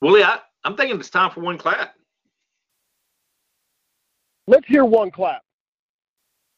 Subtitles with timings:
[0.00, 1.94] Willie, I, I'm thinking it's time for one clap.
[4.46, 5.42] Let's hear one clap.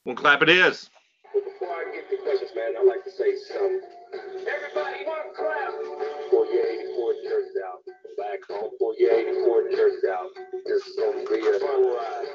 [0.05, 0.91] One clap it is.
[1.33, 3.81] Before I get to questions, man, I'd like to say something.
[4.13, 5.73] Everybody, one clap.
[6.31, 7.81] For your 84 jerseys out.
[8.19, 10.29] Back home for your 84 jerseys out.
[10.67, 12.27] This is gonna be a fun ride.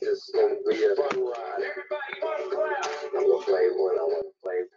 [0.00, 1.62] This is gonna be a fun ride.
[1.62, 2.90] Everybody, one clap.
[3.16, 4.60] I'm gonna play what I wanna play.
[4.66, 4.75] Play.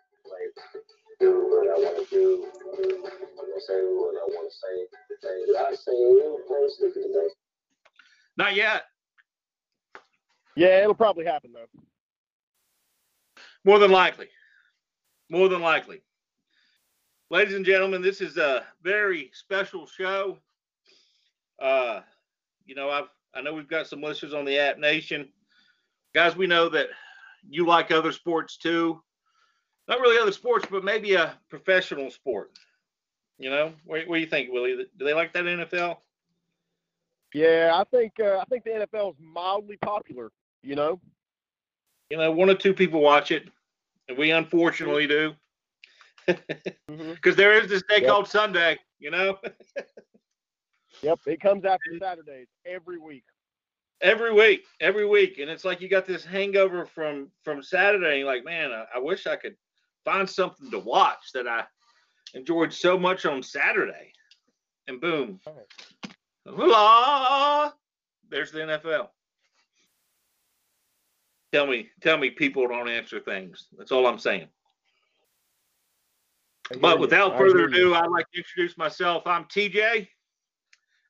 [1.19, 2.45] Do what I wanna do.
[2.77, 4.87] I'm say what I wanna say.
[5.21, 7.27] Say I say today.
[8.37, 8.83] Not yet.
[10.55, 11.81] Yeah, it'll probably happen though.
[13.65, 14.27] More than likely.
[15.29, 16.01] More than likely.
[17.29, 20.39] Ladies and gentlemen, this is a very special show.
[21.61, 22.01] Uh,
[22.65, 25.29] you know, I've I know we've got some listeners on the App Nation.
[26.15, 26.87] Guys, we know that
[27.47, 29.01] you like other sports too.
[29.89, 32.51] Not really other sports, but maybe a professional sport.
[33.39, 34.75] You know, what, what do you think, Willie?
[34.97, 35.97] Do they like that NFL?
[37.33, 40.31] Yeah, I think uh, I think the NFL is mildly popular.
[40.63, 41.01] You know,
[42.11, 43.49] You know, one or two people watch it,
[44.07, 45.33] and we unfortunately do.
[46.87, 48.07] Because there is this day Yep.
[48.07, 49.37] called Sunday, you know?
[51.01, 53.23] Yep, it comes after Saturdays every week.
[54.01, 58.09] every week, every week, and it's like you got this hangover from from Saturday.
[58.09, 59.55] And you're like, man, I, I wish I could
[60.05, 61.63] find something to watch that I
[62.33, 64.13] enjoyed so much on Saturday.
[64.87, 65.39] And boom,
[66.45, 67.71] la,
[68.29, 69.09] there's the NFL.
[71.51, 73.67] Tell me, tell me, people don't answer things.
[73.77, 74.47] That's all I'm saying.
[76.79, 79.23] But without further ado, I'd like to introduce myself.
[79.25, 80.07] I'm TJ,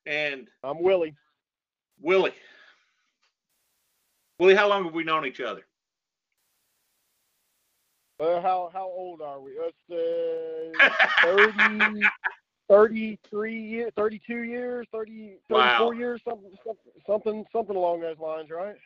[0.06, 1.14] and I'm Willie.
[2.00, 2.32] Willie.
[4.38, 5.66] Willie, how long have we known each other?
[8.20, 9.52] Uh, how how old are we?
[9.58, 10.72] Let's say
[11.22, 12.02] 30,
[12.68, 15.90] 33 years, 32 years, 30, 34 Wow.
[15.92, 16.50] years, something,
[17.06, 18.76] something, something, along those lines, right?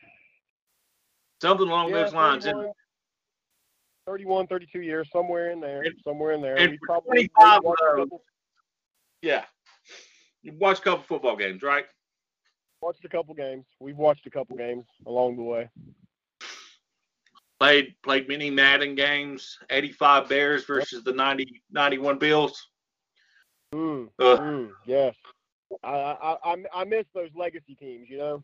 [1.41, 2.45] Something along Yeah, those lines.
[2.45, 2.73] And 31,
[4.07, 6.55] 31, 32 years, somewhere in there, And- somewhere in there.
[6.57, 8.23] and We probably 25 watched a of those- couple,
[9.21, 9.45] yeah,
[10.43, 11.85] you watched a couple football games, right?
[12.81, 13.65] watched a couple games.
[13.79, 15.69] We've watched a couple games along the way.
[17.59, 19.57] Played played many Madden games.
[19.69, 22.67] 85 Bears versus the 90 91 Bills.
[23.73, 25.15] Mm, mm, yes.
[25.83, 28.09] I, I I I miss those legacy teams.
[28.09, 28.43] You know.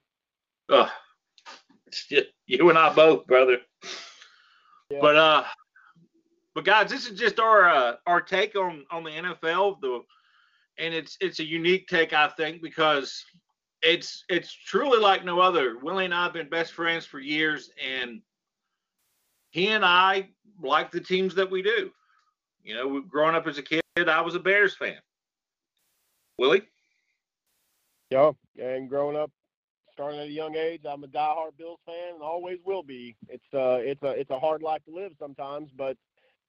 [0.70, 0.90] ugh.
[1.88, 3.58] It's just you and I both, brother.
[4.90, 5.00] Yeah.
[5.02, 5.44] But uh,
[6.56, 9.82] but guys, this is just our uh, our take on on the NFL.
[9.82, 10.02] The
[10.78, 13.26] and it's it's a unique take, I think, because
[13.82, 15.78] it's it's truly like no other.
[15.80, 18.22] Willie and I have been best friends for years, and
[19.52, 20.30] he and I
[20.62, 21.92] like the teams that we do.
[22.64, 24.98] You know, growing up as a kid, I was a Bears fan.
[26.38, 26.64] Willie,
[28.10, 29.32] Yeah, and growing up,
[29.94, 33.16] starting at a young age, I'm a diehard Bills fan and always will be.
[33.30, 35.98] It's uh, it's a it's a hard life to live sometimes, but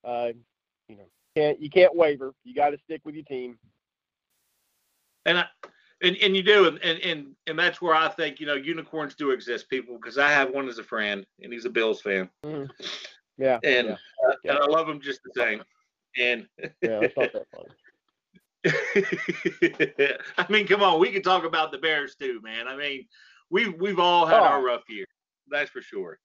[0.04, 0.28] uh,
[0.88, 2.32] you know, can't you can't waver.
[2.44, 3.58] You got to stick with your team.
[5.26, 5.46] and I,
[6.02, 9.14] and, and you do, and, and and and that's where I think you know unicorns
[9.14, 12.28] do exist, people, because I have one as a friend, and he's a Bills fan,
[12.44, 12.70] Mhm.
[13.38, 13.96] Yeah, and yeah,
[14.28, 14.50] uh, yeah.
[14.52, 15.62] and I love him just the same.
[16.18, 16.46] And
[16.82, 17.00] yeah.
[17.00, 17.70] It's not that funny.
[20.38, 22.68] I mean, come on, we can talk about the Bears too, man.
[22.68, 23.06] I mean,
[23.50, 24.44] we've we've all had Oh.
[24.44, 25.06] our rough year,
[25.48, 26.18] that's for sure.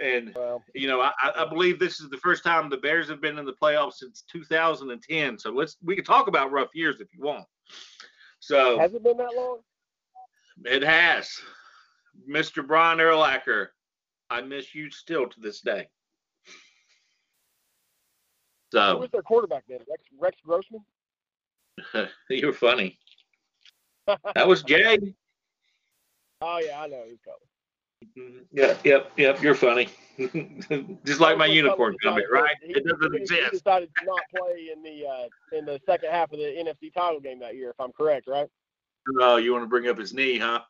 [0.00, 3.08] And Well, you know, I, I I believe this is the first time the Bears
[3.08, 5.38] have been in the playoffs since 2010.
[5.38, 7.46] So let's we can talk about rough years if you want.
[8.46, 9.58] So has it been that long?
[10.66, 11.28] it has,
[12.30, 12.64] Mr.
[12.64, 13.70] Brian Urlacher.
[14.30, 15.88] I miss you still to this day.
[18.72, 19.78] So Who was their quarterback then?
[19.90, 20.84] Rex Rex Grossman.
[22.30, 23.00] you were funny.
[24.36, 24.96] That was Jay.
[26.40, 27.40] Oh yeah, I know who's coming.
[28.52, 29.42] Yep, yep, yep.
[29.42, 29.88] You're funny.
[31.04, 32.56] Just like my unicorn decided- comment, right?
[32.62, 33.42] he- It doesn't he- exist.
[33.44, 36.92] He decided to not play in the uh, in the second half of the NFC
[36.92, 38.48] title game that year, if I'm correct, right?
[39.20, 40.60] Oh, you want to bring up his knee, huh?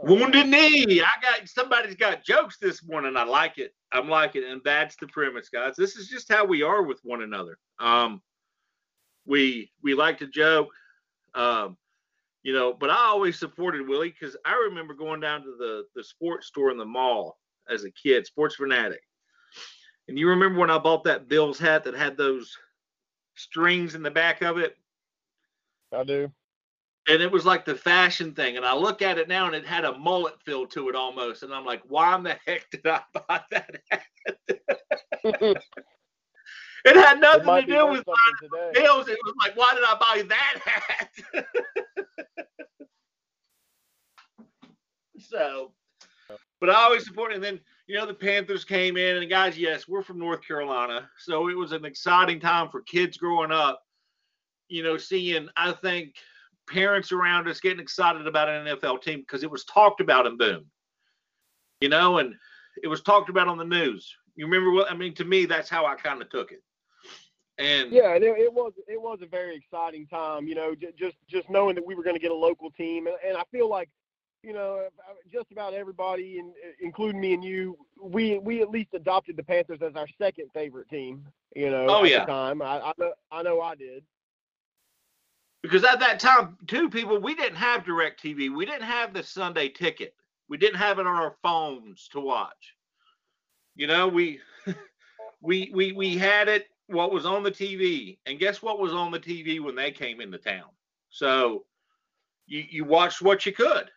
[0.00, 1.02] Wounded knee.
[1.02, 3.16] I got somebody's got jokes this morning.
[3.16, 3.74] I like it.
[3.90, 5.74] I'm liking it, and that's the premise, guys.
[5.76, 7.58] This is just how we are with one another.
[7.80, 8.22] Um,
[9.26, 10.68] we we like to joke,
[11.34, 11.76] um,
[12.48, 12.72] you know.
[12.72, 16.70] But I always supported Willie because I remember going down to the the sports store
[16.70, 17.38] in the mall
[17.70, 19.02] as a kid, Sports Fanatic.
[20.08, 22.56] And you remember when I bought that Bills hat that had those
[23.36, 24.76] strings in the back of it?
[25.92, 26.32] I do.
[27.08, 28.56] and it was like the fashion thing.
[28.56, 31.42] And I look at it now, and it had a mullet feel to it almost.
[31.42, 33.82] And I'm like, why in the heck did I buy that?
[33.90, 34.04] hat?
[36.84, 38.04] It had nothing might to do with
[38.40, 38.70] today.
[38.74, 39.08] bills.
[39.08, 41.10] It was like, why did I buy that hat?
[45.18, 45.72] so,
[46.60, 47.32] but I always support.
[47.32, 51.08] And then you know the Panthers came in, and guys, yes, we're from North Carolina,
[51.18, 53.82] so it was an exciting time for kids growing up.
[54.68, 56.14] You know, seeing I think
[56.68, 60.36] parents around us getting excited about an NFL team because it was talked about in
[60.36, 60.66] Boone.
[61.80, 62.34] You know, and
[62.82, 64.14] it was talked about on the news.
[64.36, 65.14] You remember what I mean?
[65.14, 66.62] To me, that's how I kind of took it.
[67.58, 70.46] And Yeah, it, it was it was a very exciting time.
[70.46, 73.06] You know, j- just just knowing that we were going to get a local team,
[73.06, 73.88] and, and I feel like,
[74.42, 78.90] you know, uh, just about everybody, and including me and you, we we at least
[78.94, 81.24] adopted the Panthers as our second favorite team.
[81.56, 82.26] You know, Oh, at yeah.
[82.26, 84.04] the time, I, I know I know I did.
[85.62, 89.22] because at that time too people we didn't have direct tv we didn't have the
[89.22, 90.14] sunday ticket
[90.48, 92.74] we didn't have it on our phones to watch
[93.74, 94.40] you know we
[95.42, 99.10] we we we had it what was on the tv and guess what was on
[99.10, 100.68] the tv when they came into town?
[101.10, 101.64] So
[102.46, 103.90] you you watched what you could.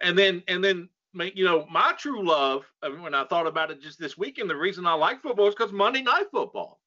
[0.00, 0.88] And then and then
[1.34, 4.48] you know my true love I mean, when i thought about it just this weekend
[4.48, 6.80] the reason i like football is because monday night football.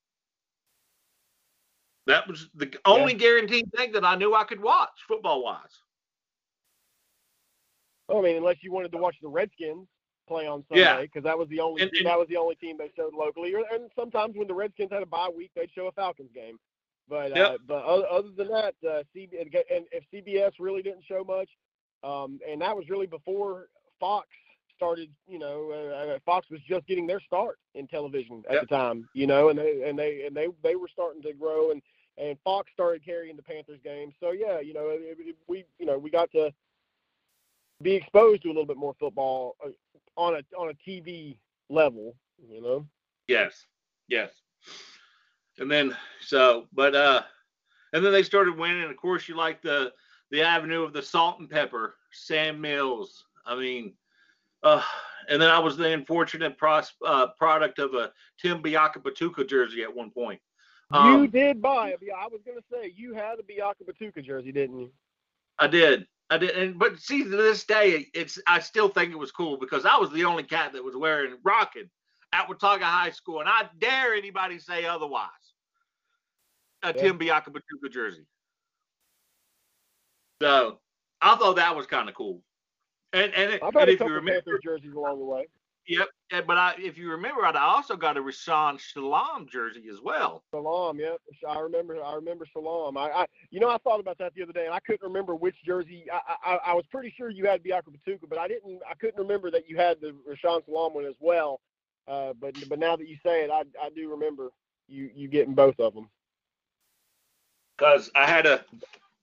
[2.07, 5.81] That was the only guaranteed thing that I knew I could watch football wise.
[8.09, 9.87] I mean, unless you wanted to watch the Redskins
[10.27, 12.77] play on Sunday, because that was the only And- and- that was the only team
[12.77, 13.53] they showed locally.
[13.53, 16.59] Or, and sometimes when the Redskins had a bye week, they'd show a Falcons game.
[17.07, 21.23] But uh, but other, other than that, uh, CB, and if CBS really didn't show
[21.23, 21.49] much,
[22.03, 23.67] um, and that was really before
[23.99, 24.27] Fox
[24.75, 25.09] started.
[25.27, 28.61] You know, uh, uh, Fox was just getting their start in television at Yep.
[28.61, 29.07] the time.
[29.13, 31.81] You know, and they and they and they they were starting to grow and.
[32.17, 35.85] And Fox started carrying the Panthers game, so yeah, you know, it, it, we, you
[35.85, 36.49] know, we got to
[37.81, 39.67] be exposed to a little bit more football uh,
[40.15, 41.37] on a on a TV
[41.69, 42.15] level,
[42.49, 42.85] you know.
[43.27, 43.65] Yes,
[44.07, 44.31] yes.
[45.57, 47.23] And then so, but uh,
[47.93, 48.89] and then they started winning.
[48.89, 49.93] Of course, you like the
[50.31, 53.25] the avenue of the salt and pepper, Sam Mills.
[53.45, 53.93] I mean,
[54.63, 54.81] uh,
[55.29, 59.95] and then I was the unfortunate pros, uh, product of a Tim Biakabutuka jersey at
[59.95, 60.41] one point.
[60.91, 64.79] you Um, did buy I was gonna say you had a Biaka Batuka jersey, didn't
[64.79, 64.91] you?
[65.57, 66.07] I did.
[66.29, 69.57] I did, and but see to this day, it's I still think it was cool
[69.57, 71.89] because I was the only cat that was wearing rocking
[72.33, 75.29] at Watauga High School, and I dare anybody say otherwise.
[76.83, 76.93] A Yeah.
[76.93, 78.25] Tim Biakabutuka jersey.
[80.41, 80.79] So
[81.21, 82.41] I thought that was kind of cool.
[83.13, 85.47] And and, I've and if you remember, Panthers jerseys along the way.
[85.87, 86.07] Yep.
[86.31, 90.43] and- But I, if you remember, I also got a Rashaan Salaam jersey as well.
[90.51, 91.21] Salaam, yep.
[91.47, 92.03] I remember.
[92.03, 92.97] I remember Salaam.
[92.97, 95.35] I, I, you know, I thought about that the other day, and I couldn't remember
[95.35, 96.05] which jersey.
[96.11, 98.81] I, I, I was pretty sure you had Biakabutuka, but I didn't.
[98.89, 101.61] I couldn't remember that you had the Rashaan Salaam one as well.
[102.07, 104.49] Uh, but but now that you say it, I, I do remember
[104.87, 106.09] you you getting both of them.
[107.77, 108.63] because I had a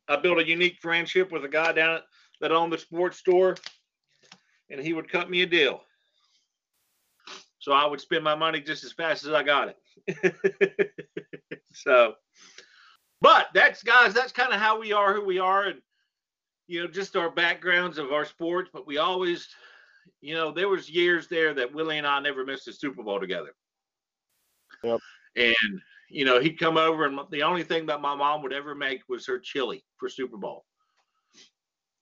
[0.08, 2.02] I built a unique friendship with a guy down at
[2.40, 3.56] that owned the sports store,
[4.70, 5.82] and he would cut me a deal.
[7.62, 9.72] So I would spend my money just as fast as I got
[10.08, 10.90] it.
[11.72, 12.14] so,
[13.20, 15.80] but that's guys, that's kind of how we are, who we are, and
[16.66, 18.68] you know, just our backgrounds of our sports.
[18.72, 19.48] But we always,
[20.20, 23.20] you know, there was years there that Willie and I never missed a Super Bowl
[23.20, 23.54] together.
[24.82, 24.98] Yep.
[25.36, 25.80] And
[26.10, 29.02] you know, he'd come over, and the only thing that my mom would ever make
[29.08, 30.64] was her chili for Super Bowl.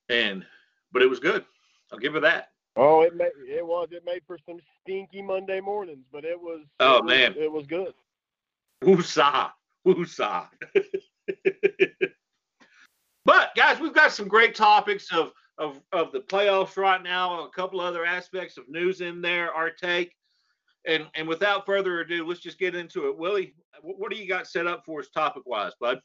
[0.09, 0.43] And,
[0.91, 1.45] but it was good.
[1.93, 2.49] I'll give her that.
[2.77, 6.63] Oh, it made it was it made for some stinky Monday mornings, but it was.
[6.79, 7.35] Oh, it was- man.
[7.37, 7.93] it was good.
[8.83, 9.51] Woosah,
[9.87, 10.49] woosah.
[13.25, 17.45] but guys, we've got some great topics of of of the playoffs right now.
[17.45, 19.53] A couple other aspects of news in there.
[19.53, 20.15] Our take.
[20.87, 23.19] And and without further ado, let's just get into it.
[23.19, 26.01] Willie, what do you got set up for us topic wise, bud?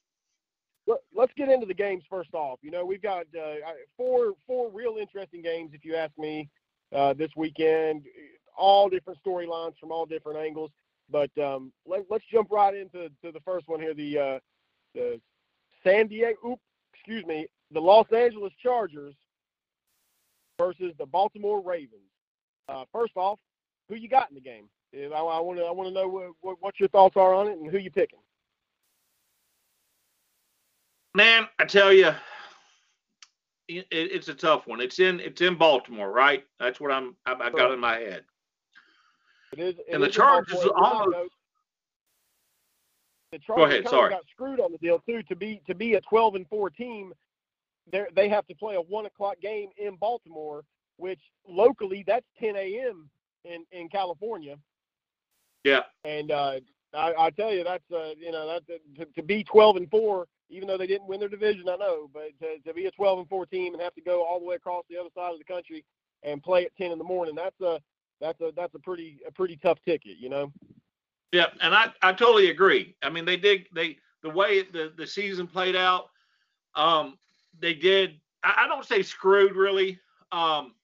[0.88, 2.60] Let- Let's get into the games first off.
[2.62, 3.56] You know, we've got uh,
[3.98, 6.50] four four real interesting games, if you ask me,
[6.94, 8.04] uh, this weekend.
[8.58, 10.72] All different storylines from all different angles.
[11.10, 13.94] But um, let, let's jump right into to the first one here.
[13.94, 14.40] The uh,
[14.94, 15.20] the
[15.84, 16.60] San Diego, oop,
[16.94, 19.14] excuse me, the Los Angeles Chargers
[20.58, 22.02] versus the Baltimore Ravens.
[22.68, 23.40] Uh, first off,
[23.90, 24.68] who you got in the game?
[24.94, 27.48] And I want to I want to know what, what, what your thoughts are on
[27.48, 28.20] it and who you picking.
[31.16, 32.08] Man, I tell you,
[33.70, 34.82] it, it's a tough one.
[34.82, 36.44] It's in it's in Baltimore, right?
[36.60, 38.26] That's what I'm I, I got in my head.
[39.54, 40.46] It is, it And the is in Baltimore.
[40.62, 41.32] Chargers almost-
[43.32, 44.10] The Chargers ahead, kinda sorry.
[44.10, 45.24] got screwed on the deal too.
[45.24, 47.14] To be to be a 12 and 4 team,
[47.90, 50.64] they they have to play a one o'clock game in Baltimore,
[50.98, 53.10] which locally that's 10 a.m.
[53.46, 54.58] in in California.
[55.64, 55.84] Yeah.
[56.04, 56.60] And uh,
[56.94, 58.68] I, I tell you, that's uh, you know that
[58.98, 62.10] to, to be 12 and four, even though they didn't win their division, I know,
[62.14, 64.46] but to, to be a 12 and four team and have to go all the
[64.46, 65.84] way across the other side of the country
[66.24, 67.80] and play at 10 in the morning, that's a
[68.22, 70.52] that's a that's a pretty a pretty tough ticket, you know.
[71.32, 72.96] Yeah, and I I totally agree.
[73.04, 76.10] I mean, they did they the way the the season played out,
[76.76, 77.18] um,
[77.60, 78.20] they did.
[78.44, 80.00] I, I don't say screwed really.
[80.32, 80.76] Um,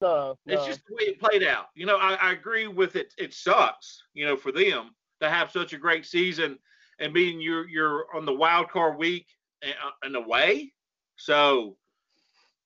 [0.00, 0.66] no, it's no.
[0.66, 1.66] just the way it played out.
[1.74, 3.14] You know, I, I agree with it.
[3.16, 4.90] It sucks, you know, for them
[5.22, 6.58] to have such a great season
[6.98, 9.26] and being you're you're on the wild card week
[9.62, 10.72] and, and away.
[11.16, 11.76] So,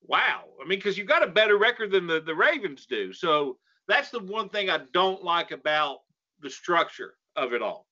[0.02, 0.44] wow.
[0.60, 3.12] I mean, because you've got a better record than the the Ravens do.
[3.12, 5.98] So that's the one thing I don't like about
[6.40, 7.86] the structure of it all.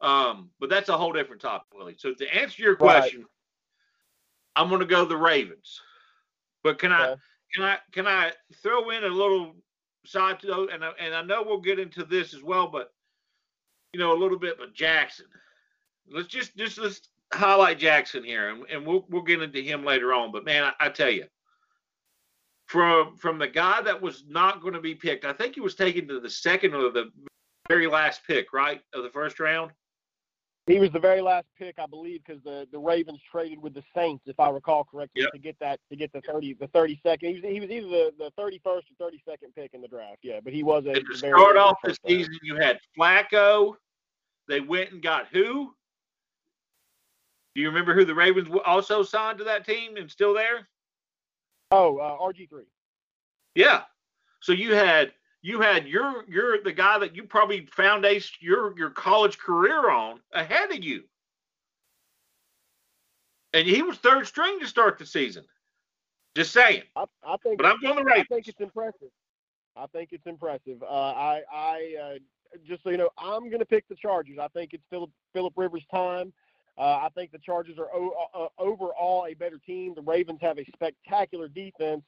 [0.00, 1.96] Um, but that's a whole different topic, Willie.
[1.96, 3.02] So to answer your Right.
[3.02, 3.26] question,
[4.56, 5.80] I'm going to go the Ravens.
[6.62, 7.16] But can I
[7.54, 8.32] can I can I
[8.62, 9.54] throw in a little
[10.04, 10.70] side note?
[10.72, 12.92] And I, and I know we'll get into this as well, but
[13.92, 15.26] you know a little bit but Jackson.
[16.10, 17.00] Let's just just let's
[17.32, 20.32] highlight Jackson here, and, and we'll we'll get into him later on.
[20.32, 21.26] But man, I, I tell you,
[22.66, 25.74] from from the guy that was not going to be picked, I think he was
[25.74, 27.10] taken to the second or the
[27.68, 29.72] very last pick, right, of the first round.
[30.66, 33.82] He was the very last pick, I believe, because the, the Ravens traded with the
[33.96, 35.32] Saints, if I recall correctly, Yep.
[35.32, 37.28] to get that to get the thirty the thirty second.
[37.30, 39.88] He was he was either the, the thirty first or thirty second pick in the
[39.88, 40.18] draft.
[40.22, 43.74] Yeah, but he was a And to very, start off the season, you had Flacco.
[44.46, 45.74] They went and got who?
[47.54, 50.68] Do you remember who the Ravens also signed to that team and still there?
[51.72, 52.64] Oh, uh, RG three.
[53.56, 53.82] Yeah.
[54.40, 58.90] So you had you had your your the guy that you probably foundation your your
[58.90, 61.02] college career on ahead of you.
[63.52, 65.44] And he was third string to start the season.
[66.34, 66.84] Just saying.
[66.96, 69.10] I, I think But I'm going the I think it's impressive.
[69.76, 70.82] I think it's impressive.
[70.82, 72.18] Uh, I, I uh,
[72.66, 74.38] just so you know, I'm going to pick the Chargers.
[74.40, 76.32] I think it's Philip Philip Rivers' time.
[76.78, 79.94] Uh, I think the Chargers are o- uh, overall a better team.
[79.94, 82.02] The Ravens have a spectacular defense.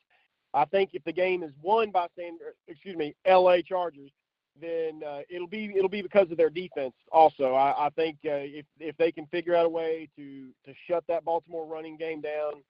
[0.54, 3.61] I think if the game is won by San, excuse me, L.A.
[3.61, 4.12] Chargers,
[4.61, 6.94] then uh, it'll be it'll be because of their defense.
[7.11, 10.75] Also, I, I think uh, if if they can figure out a way to to
[10.88, 12.62] shut that Baltimore running game down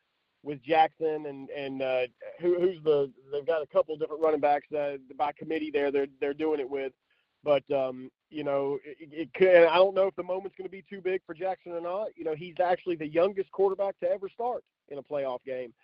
[0.43, 2.07] with Jackson and and uh,
[2.41, 6.07] who, who's the they've got a couple different running backs uh, by committee there they're
[6.21, 6.93] they're doing it with,
[7.43, 9.69] but um, you know it, it.
[9.69, 12.09] I don't know if the moment's going to be too big for Jackson or not.
[12.17, 15.75] You know he's actually the youngest quarterback to ever start in a playoff game,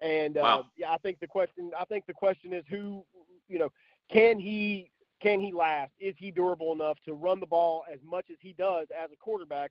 [0.00, 0.66] and uh, Wow.
[0.76, 3.04] yeah, I think the question I think the question is who
[3.48, 3.70] you know
[4.10, 4.90] can he
[5.22, 5.92] can he last?
[6.00, 9.16] Is he durable enough to run the ball as much as he does as a
[9.16, 9.70] quarterback?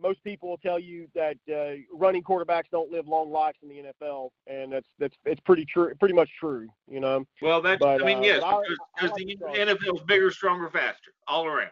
[0.00, 3.82] Most people will tell you that uh, running quarterbacks don't live long lives in the
[4.04, 6.68] NFL, and that's that's it's pretty true, pretty much true.
[6.88, 9.74] You know, Well, that's But, I mean, uh, yes, because, like the.
[9.74, 11.70] NFL's bigger, stronger, faster, all around.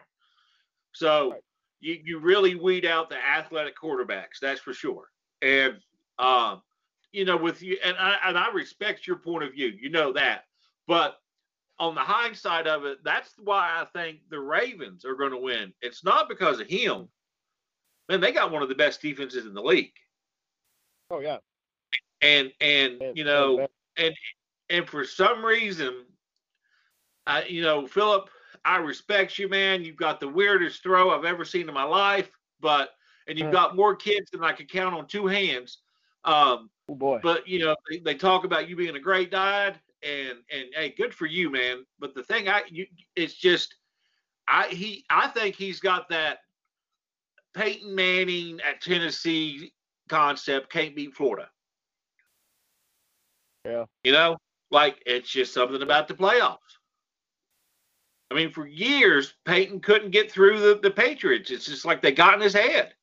[0.93, 1.41] So Right.
[1.79, 5.05] you you really weed out the athletic quarterbacks, that's for sure.
[5.41, 5.77] And
[6.19, 6.61] um,
[7.11, 10.13] you know, with you and I and I respect your point of view, you know
[10.13, 10.45] that.
[10.87, 11.17] But
[11.79, 15.73] on the hindsight of it, that's why I think the Ravens are going to win.
[15.81, 17.07] It's not because of him.
[18.09, 19.93] Man, they got one of the best defenses in the league.
[21.11, 21.37] oh yeah,
[22.21, 24.15] And and you know, and
[24.69, 26.05] and for some reason,
[27.25, 28.29] I, you know, Philip,
[28.65, 29.83] I respect you, man.
[29.83, 32.91] You've got the weirdest throw I've ever seen in my life, but
[33.27, 35.79] and you've got more kids than I could count on two hands.
[36.23, 39.79] Um, oh boy, but you know, they, they talk about you being a great dad,
[40.03, 41.85] and and hey, good for you, man.
[41.99, 43.75] But the thing I, you, it's just,
[44.47, 46.39] I he, I think he's got that
[47.55, 49.71] Peyton Manning at Tennessee
[50.09, 50.71] concept.
[50.71, 51.49] Can't beat Florida.
[53.65, 53.85] Yeah.
[54.03, 54.37] You know,
[54.71, 56.57] like it's just something about the playoffs.
[58.29, 61.49] I mean, for years, Peyton couldn't get through the, the Patriots.
[61.49, 62.93] It's just like they got in his head.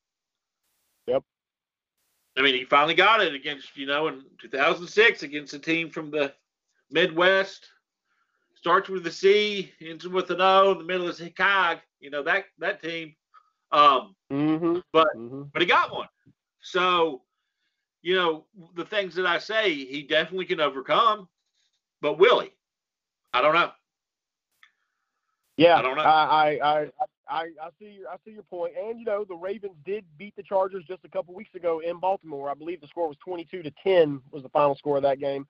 [2.37, 6.11] I mean, he finally got it against, you know, in 2006 against a team from
[6.11, 6.33] the
[6.91, 7.67] Midwest.
[8.57, 11.81] Starts with a C, ends with an O, in the middle is Chicago.
[12.01, 13.15] You know, that that team.
[13.73, 14.79] Um, mm-hmm.
[14.93, 15.43] but- mm-hmm.
[15.53, 16.09] but he got one.
[16.61, 17.23] So,
[18.03, 21.29] you know, the things that I say, he definitely can overcome.
[22.01, 22.51] But will he?
[23.33, 23.71] I don't know.
[25.57, 26.03] Yeah, I don't know.
[26.03, 26.91] I, I, I,
[27.29, 28.75] I, I see your, I see your point.
[28.81, 31.99] And you know, the Ravens did beat the Chargers just a couple weeks ago in
[31.99, 32.51] Baltimore.
[32.51, 35.47] I believe the score was 22 to 10 was the final score of that game.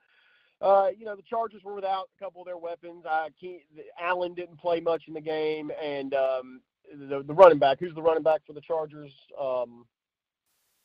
[0.60, 3.04] Uh, you know, the Chargers were without a couple of their weapons.
[3.08, 3.60] I can't,
[4.00, 8.02] Allen didn't play much in the game, and um, the the running back, who's the
[8.02, 9.12] running back for the Chargers?
[9.38, 9.84] Um,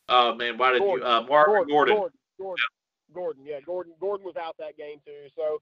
[0.09, 1.07] Oh man, why did you Gordon.
[1.07, 1.95] uh Marvin Gordon?
[1.95, 2.65] Gordon, Gordon,
[3.13, 5.29] Gordon, yeah, Gordon, Gordon was out that game too.
[5.35, 5.61] So,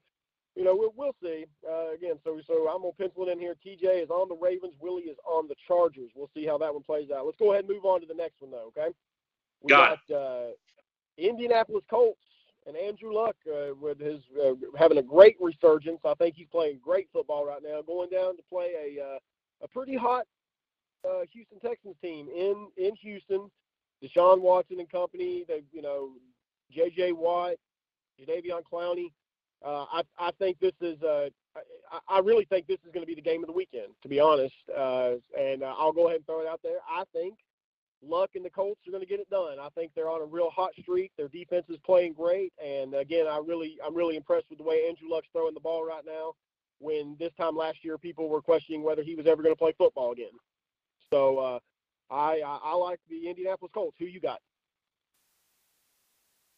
[0.58, 1.46] you know, we'll, we'll see.
[1.64, 3.54] Uh, again, so so I'm gonna pencil it in here.
[3.64, 4.74] TJ is on the Ravens.
[4.80, 6.10] Willie is on the Chargers.
[6.16, 7.24] We'll see how that one plays out.
[7.24, 8.72] Let's go ahead and move on to the next one, though.
[8.76, 8.92] Okay.
[9.62, 10.46] We got, got uh,
[11.16, 12.18] Indianapolis Colts
[12.66, 16.00] and Andrew Luck uh, with his uh, having a great resurgence.
[16.04, 17.80] I think he's playing great football right now.
[17.82, 19.18] Going down to play a uh,
[19.62, 20.26] a pretty hot
[21.08, 23.48] uh, Houston Texans team in in Houston.
[24.02, 25.44] Deshaun Watson and company.
[25.46, 26.10] They you know
[26.72, 27.12] J.J.
[27.12, 27.54] Watt,
[28.20, 29.12] Jadeveon Clowney.
[29.64, 31.28] Uh, I, I think this is uh,
[32.08, 34.20] I, really think this is going to be the game of the weekend, to be
[34.20, 34.54] honest.
[34.76, 36.78] Uh, and uh, I'll go ahead and throw it out there.
[36.88, 37.34] I think
[38.02, 39.58] Luck and the Colts are going to get it done.
[39.60, 41.12] I think they're on a real hot streak.
[41.16, 44.86] Their defense is playing great, and again, I really I'm really impressed with the way
[44.88, 46.34] Andrew Luck's throwing the ball right now.
[46.80, 49.74] When this time last year, people were questioning whether he was ever going to play
[49.76, 50.30] football again.
[51.10, 51.58] So uh,
[52.10, 53.96] I, I I like the Indianapolis Colts.
[53.98, 54.38] Who you got?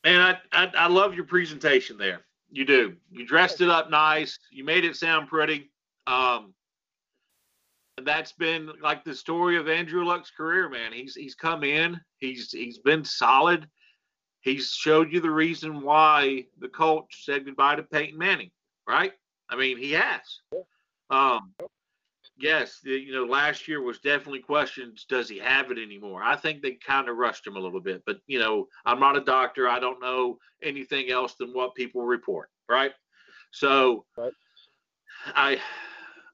[0.04, 2.20] Man, I, I I love your presentation there.
[2.50, 2.96] You do.
[3.10, 4.38] You dressed it up nice.
[4.50, 5.70] You made it sound pretty.
[6.06, 6.54] Um,
[8.04, 10.92] that's been like the story of Andrew Luck's career, man.
[10.92, 12.00] He's he's come in.
[12.18, 13.68] He's he's been solid.
[14.40, 18.50] He's showed you the reason why the Colts said goodbye to Peyton Manning,
[18.88, 19.12] right?
[19.50, 20.20] I mean, he has.
[21.10, 21.52] Um,
[22.40, 25.04] yes, the, you know, last year was definitely questions.
[25.08, 26.22] Does he have it anymore?
[26.22, 29.16] I think they kind of rushed him a little bit, but you know, I'm not
[29.16, 29.68] a doctor.
[29.68, 32.92] I don't know anything else than what people report, right?
[33.52, 34.32] So, Right.
[35.26, 35.60] I,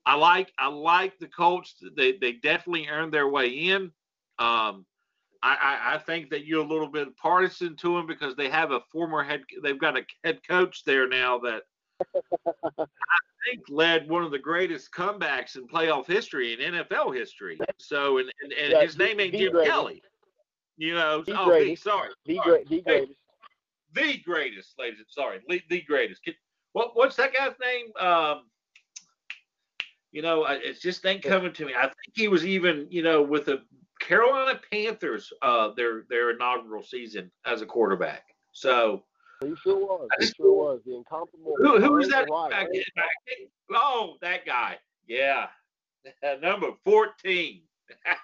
[0.04, 1.74] I like I like the Colts.
[1.96, 3.90] They they definitely earned their way in.
[4.38, 4.86] Um,
[5.42, 8.70] I, I, I think that you're a little bit partisan to them because they have
[8.70, 9.42] a former head.
[9.62, 11.62] They've got a head coach there now that
[13.48, 17.58] think led one of the greatest comebacks in playoff history in NFL history.
[17.78, 19.70] So, and, and, and Yeah, his name ain't Jim greatest.
[19.72, 20.02] Kelly.
[20.76, 22.50] You know, The oh, the, sorry, The sorry.
[22.64, 23.12] great, the greatest.
[23.94, 24.98] the greatest, ladies.
[24.98, 26.20] and Sorry, the greatest.
[26.72, 27.86] What what's that guy's name?
[27.98, 28.42] Um,
[30.12, 31.72] you know, I- it's just ain't coming to me.
[31.74, 33.62] I think he was even, you know, with the
[34.00, 38.24] Carolina Panthers, uh, their their inaugural season as a quarterback.
[38.52, 39.04] So
[39.42, 40.08] He sure was.
[40.20, 40.80] He sure was.
[40.86, 41.54] The incomparable.
[41.58, 42.26] who who was that?
[42.28, 43.08] Back- back-
[43.72, 44.78] Oh, that guy.
[45.06, 45.48] Yeah,
[46.42, 47.62] number fourteen.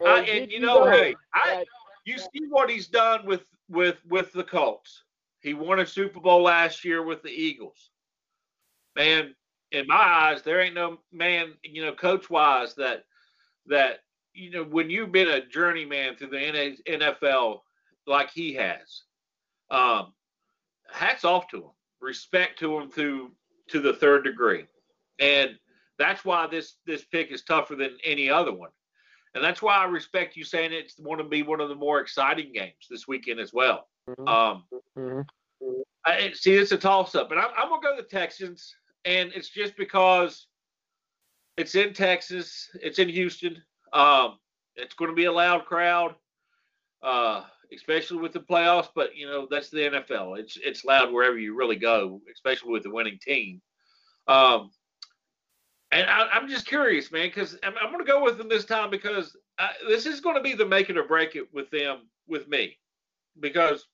[0.00, 1.64] And I- and you know, hey, I,
[2.04, 5.04] you see what he's done with with with the Colts.
[5.40, 7.90] He won a Super Bowl last year with the Eagles.
[8.94, 9.34] Man,
[9.72, 13.04] in my eyes, there ain't no man, you know, coach wise that
[13.66, 14.00] that
[14.34, 17.60] you know when you've been a journeyman through the NFL
[18.06, 19.02] like he has.
[19.70, 20.12] Um,
[20.90, 21.70] hats off to him.
[22.00, 23.32] Respect to him to
[23.68, 24.66] to the third degree,
[25.18, 25.58] and
[25.98, 28.70] that's why this this pick is tougher than any other one.
[29.34, 32.00] And that's why I respect you saying it's going to be one of the more
[32.00, 33.88] exciting games this weekend as well.
[34.08, 34.64] Mhm, Um,
[34.96, 35.26] mhm.
[36.06, 39.32] I, see, it's a toss up, but I'm, I'm going to go the Texans, and
[39.34, 40.46] it's just because
[41.56, 43.62] it's in Texas, it's in Houston.
[43.92, 44.38] Um,
[44.76, 46.14] it's going to be a loud crowd,
[47.02, 48.88] uh, especially with the playoffs.
[48.94, 50.38] But you know that's the NFL.
[50.38, 53.60] It's it's loud wherever you really go, especially with the winning team.
[54.28, 54.70] Um,
[55.92, 58.64] and I, I'm just curious, man, because I'm, I'm going to go with them this
[58.64, 61.70] time because uh, this is going to be the make it or break it with
[61.70, 62.76] them, with me,
[63.40, 63.86] because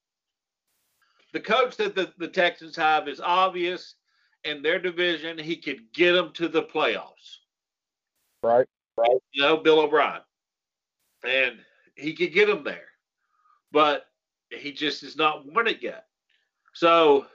[1.32, 3.96] the coach that the, the Texans have is obvious
[4.44, 5.38] in their division.
[5.38, 7.38] He could get them to the playoffs.
[8.42, 8.66] Right.
[9.32, 10.20] You know, Bill O'Brien,
[11.24, 11.56] and
[11.94, 12.88] he could get them there,
[13.72, 14.06] but
[14.50, 16.06] he just has not won it yet.
[16.74, 17.26] So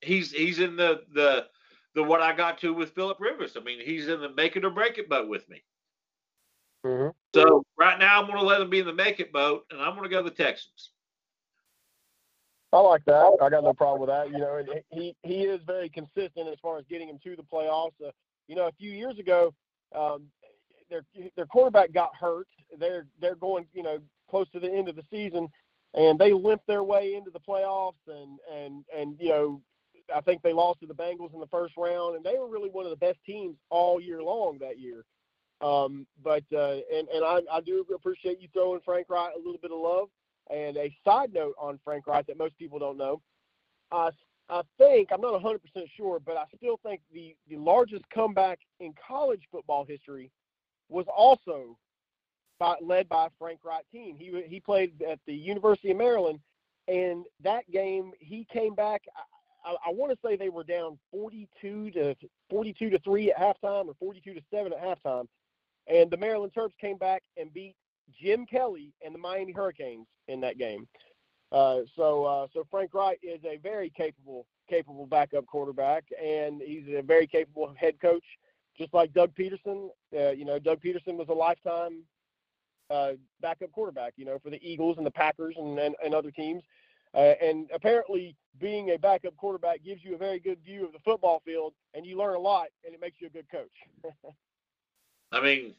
[0.00, 1.46] he's he's in the the
[1.94, 3.56] the what I got to with Philip Rivers.
[3.56, 5.62] I mean, he's in the make it or break it boat with me.
[6.84, 7.12] Mhm.
[7.34, 9.80] So right now, I'm going to let him be in the make it boat, and
[9.80, 10.90] I'm going to go the Texans.
[12.72, 13.38] I like that.
[13.40, 14.30] I got no problem with that.
[14.30, 17.42] You know, and he he is very consistent as far as getting him to the
[17.42, 17.92] playoffs.
[18.04, 18.10] Uh,
[18.48, 19.54] you know, a few years ago,
[19.94, 20.26] um,
[20.90, 21.02] their
[21.36, 22.48] their quarterback got hurt.
[22.78, 25.48] They're they're going you know close to the end of the season,
[25.96, 27.94] and they limped their way into the playoffs.
[28.06, 29.60] And and and you know,
[30.14, 32.70] I think they lost to the Bengals in the first round, and they were really
[32.70, 35.04] one of the best teams all year long that year.
[35.60, 39.60] Um, but uh, and and I, I do appreciate you throwing Frank Reich a little
[39.60, 40.08] bit of love.
[40.48, 43.20] And a side note on Frank Reich that most people don't know,
[43.90, 44.10] I,
[44.48, 45.58] I think, I'm not 100%
[45.96, 50.30] sure, but I still think the, the largest comeback in college football history
[50.88, 51.76] was also
[52.58, 54.16] by, led by Frank Reich team.
[54.18, 56.40] He, he played at the University of Maryland,
[56.88, 59.02] and that game, he came back.
[59.64, 62.14] I, I, want to say they were down 42 to
[62.50, 65.26] 42 to 3 at halftime or 42 to 7 at halftime.
[65.88, 67.74] And the Maryland Terps came back and beat
[68.20, 70.86] Jim Kelly and the Miami Hurricanes in that game.
[71.52, 76.84] Uh, so uh, so Frank Reich is a very capable capable backup quarterback, and he's
[76.88, 78.24] a very capable head coach,
[78.76, 79.88] just like Doug Pederson.
[80.16, 82.02] Uh, you know, Doug Pederson was a lifetime
[82.90, 86.30] uh, backup quarterback, you know, for the Eagles and the Packers and and, and other
[86.30, 86.62] teams.
[87.14, 90.98] Uh, and apparently, being a backup quarterback gives you a very good view of the
[91.00, 94.12] football field, and you learn a lot, and it makes you a good coach.
[95.32, 95.74] I mean,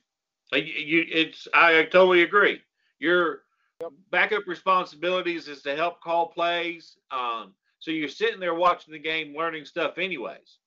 [0.51, 2.61] you, it's I totally agree.
[2.99, 3.41] Your
[3.81, 3.91] yep.
[4.11, 6.97] backup responsibilities is to help call plays.
[7.11, 10.57] Um, so you're sitting there watching the game, learning stuff anyways,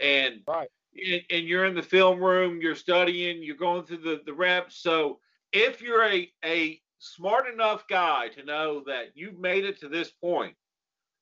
[0.00, 0.68] and right.
[0.94, 4.76] and, and you're in the film room, you're studying, you're going through the the reps.
[4.76, 5.20] So
[5.52, 10.10] if you're a a smart enough guy to know that you've made it to this
[10.10, 10.54] point,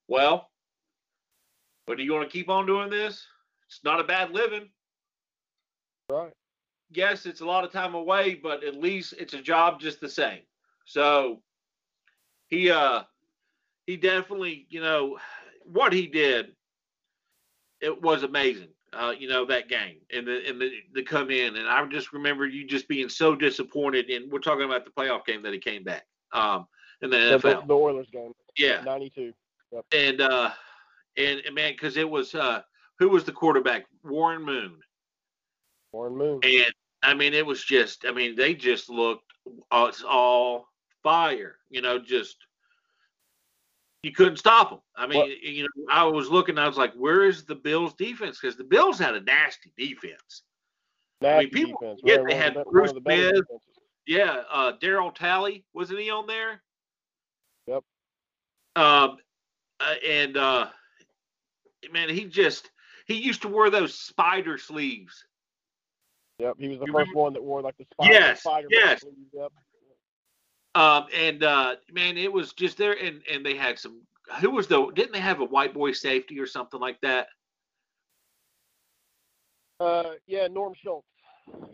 [0.09, 0.51] well,
[1.87, 3.25] but do you want to keep on doing this?
[3.69, 4.69] It's not a bad living.
[6.11, 6.33] Right.
[6.91, 10.09] Yes, it's a lot of time away, but at least it's a job just the
[10.09, 10.41] same.
[10.85, 11.43] So
[12.49, 13.03] he uh
[13.87, 15.19] he definitely, you know,
[15.65, 16.53] what he did,
[17.81, 18.69] it was amazing.
[18.97, 21.57] Uh, you know, that game and the and the, the come in.
[21.57, 25.25] And I just remember you just being so disappointed and we're talking about the playoff
[25.25, 26.07] game that he came back.
[26.33, 26.67] Um
[27.03, 27.67] in the NFL.
[27.67, 28.33] The, Oilers game.
[28.57, 28.83] Yeah.
[28.83, 29.33] Ninety two.
[29.73, 29.85] Yep.
[29.93, 30.51] And uh
[31.17, 32.63] and, and man, because it was uh
[32.99, 33.87] who was the quarterback?
[34.03, 34.79] Warren Moon.
[35.93, 36.41] Warren Moon.
[36.43, 39.33] And I mean, it was just, I mean, they just looked,
[39.71, 40.69] uh, it's all
[41.03, 42.37] fire, you know, just,
[44.07, 44.79] you couldn't stop them.
[44.95, 48.38] I mean, you know, I was looking, I was like, where is the Bills defense?
[48.40, 50.42] Because the Bills had a nasty defense.
[51.21, 52.01] Nasty I mean, people defense.
[52.05, 53.42] Yeah, they had the, Bruce Smith.
[54.07, 56.62] Yeah, uh, Darryl Talley, wasn't he on there?
[57.66, 57.83] Yep.
[58.77, 59.16] Um,
[59.81, 60.69] uh, and uh,
[61.92, 62.71] man, he just
[63.09, 65.25] he used to wear those spider sleeves.
[66.38, 67.21] Yep, he was the you first remember?
[67.21, 68.12] one that wore like the spider.
[68.12, 69.01] Yes, spider yes.
[69.01, 69.16] Sleeves.
[69.35, 69.53] Yep.
[70.77, 74.03] Um, and uh, man, it was just there, and and they had some.
[74.41, 74.91] Who was the?
[74.95, 77.29] Didn't they have a white boy safety or something like that?
[79.81, 81.07] Uh, yeah, Norm Schultz.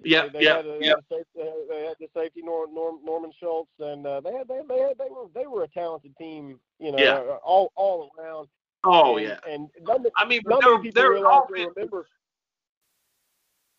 [0.04, 0.92] Yeah, they, they yeah, had a, yeah.
[1.10, 4.78] They, they had the safety Norm, Norm Norman Schultz, and uh, they had they they
[4.78, 7.14] had, they were they were a talented team, you know, yeah.
[7.14, 8.46] uh, all all around.
[8.84, 9.38] Oh and, yeah.
[9.52, 12.06] And none, I mean, none they're, people they're offense, remember.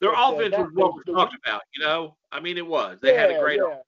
[0.02, 1.62] their but, uh, offense was what we talked about.
[1.78, 2.98] You know, I mean, it was.
[3.02, 3.60] They had a great.
[3.60, 3.68] yeah.
[3.68, 3.86] offense.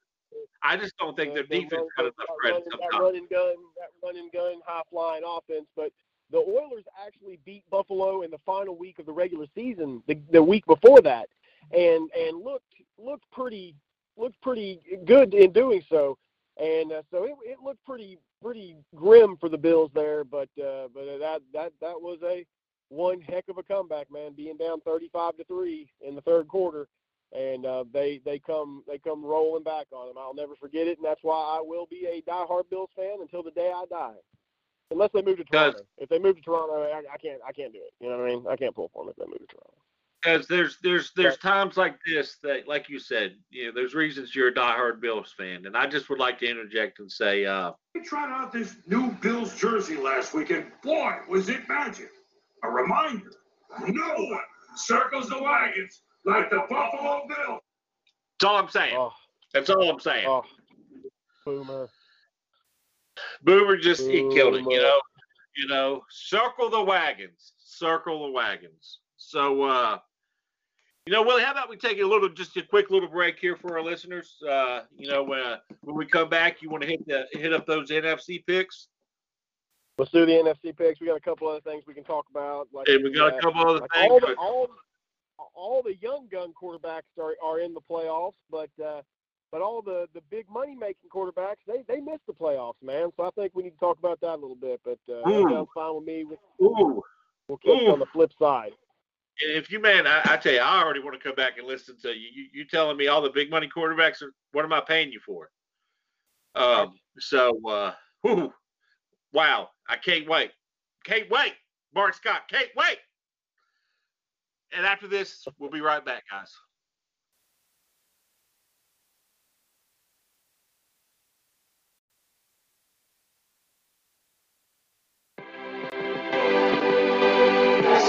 [0.65, 3.01] I just don't think their defense got enough credit running- That sometimes.
[3.01, 5.67] run and gun, that run and gun, high flying offense.
[5.75, 5.91] But
[6.31, 10.41] the Oilers actually beat Buffalo in the final week of the regular season, the, the
[10.41, 11.29] week before that,
[11.71, 12.65] and and looked
[12.97, 13.75] looked pretty
[14.17, 16.17] looked pretty good in doing so.
[16.57, 20.87] And uh, so it, it looked pretty pretty grim for the Bills there, but uh,
[20.93, 22.45] but that that that was a
[22.89, 24.33] one heck of a comeback, man.
[24.33, 26.87] Being down 35 to three in the third quarter,
[27.33, 30.17] and uh, they they come they come rolling back on them.
[30.17, 33.43] I'll never forget it, and that's why I will be a diehard Bills fan until
[33.43, 34.15] the day I die.
[34.91, 35.79] Unless they move to Toronto.
[35.97, 37.93] If they move to Toronto, I, I can't I can't do it.
[37.99, 38.45] You know what I mean?
[38.49, 39.73] I can't pull for them if they move to Toronto.
[40.21, 44.35] Because there's there's there's times like this that, like you said, you know, there's reasons
[44.35, 47.73] you're a diehard Bills fan, and I just would like to interject and say, uh,
[47.93, 52.09] We tried out this new Bills jersey last week, and boy, was it magic.
[52.63, 53.31] A reminder
[53.87, 54.39] no one
[54.75, 57.61] circles the wagons like the Buffalo Bills.
[58.39, 58.95] that's all I'm saying.
[58.97, 59.11] Oh,
[59.53, 60.25] That's all I'm saying.
[60.27, 60.43] oh,
[61.45, 61.89] boomer.
[63.43, 64.99] Boomer just he killed it, you know.
[65.55, 68.99] You know, circle the wagons, circle the wagons.
[69.15, 69.99] So, uh,
[71.05, 73.55] you know, Willie, how about we take a little, just a quick little break here
[73.55, 74.35] for our listeners?
[74.45, 77.65] Uh, you know, uh, when we come back, you want to hit the hit up
[77.65, 78.89] those NFC picks,
[79.97, 80.99] Let's do the NFC picks.
[80.99, 82.67] We got a couple other things we can talk about.
[82.73, 84.11] Like and we got a couple other like things.
[84.11, 84.67] all the all
[85.53, 89.01] all the young gun quarterbacks are, are in the playoffs, but uh,
[89.51, 93.11] but all the, the big money making quarterbacks they they missed the playoffs, man.
[93.17, 94.81] So I think we need to talk about that a little bit.
[94.83, 95.49] But uh, that Ooh.
[95.49, 96.23] sounds fine with me.
[96.25, 97.01] We- Ooh,
[97.47, 97.91] We'll catch Ooh.
[97.91, 98.71] on the flip side.
[99.43, 101.67] and if you man, I, I tell you, I already want to come back and
[101.67, 102.29] listen to you.
[102.33, 105.19] You, you telling me all the big money quarterbacks are what am I paying you
[105.25, 105.49] for?
[106.55, 108.51] Um, so uh, whew,
[109.33, 110.51] wow, I can't wait,
[111.03, 111.53] can't wait,
[111.93, 112.97] Bart Scott, can't wait.
[114.75, 116.51] And after this, we'll be right back, guys.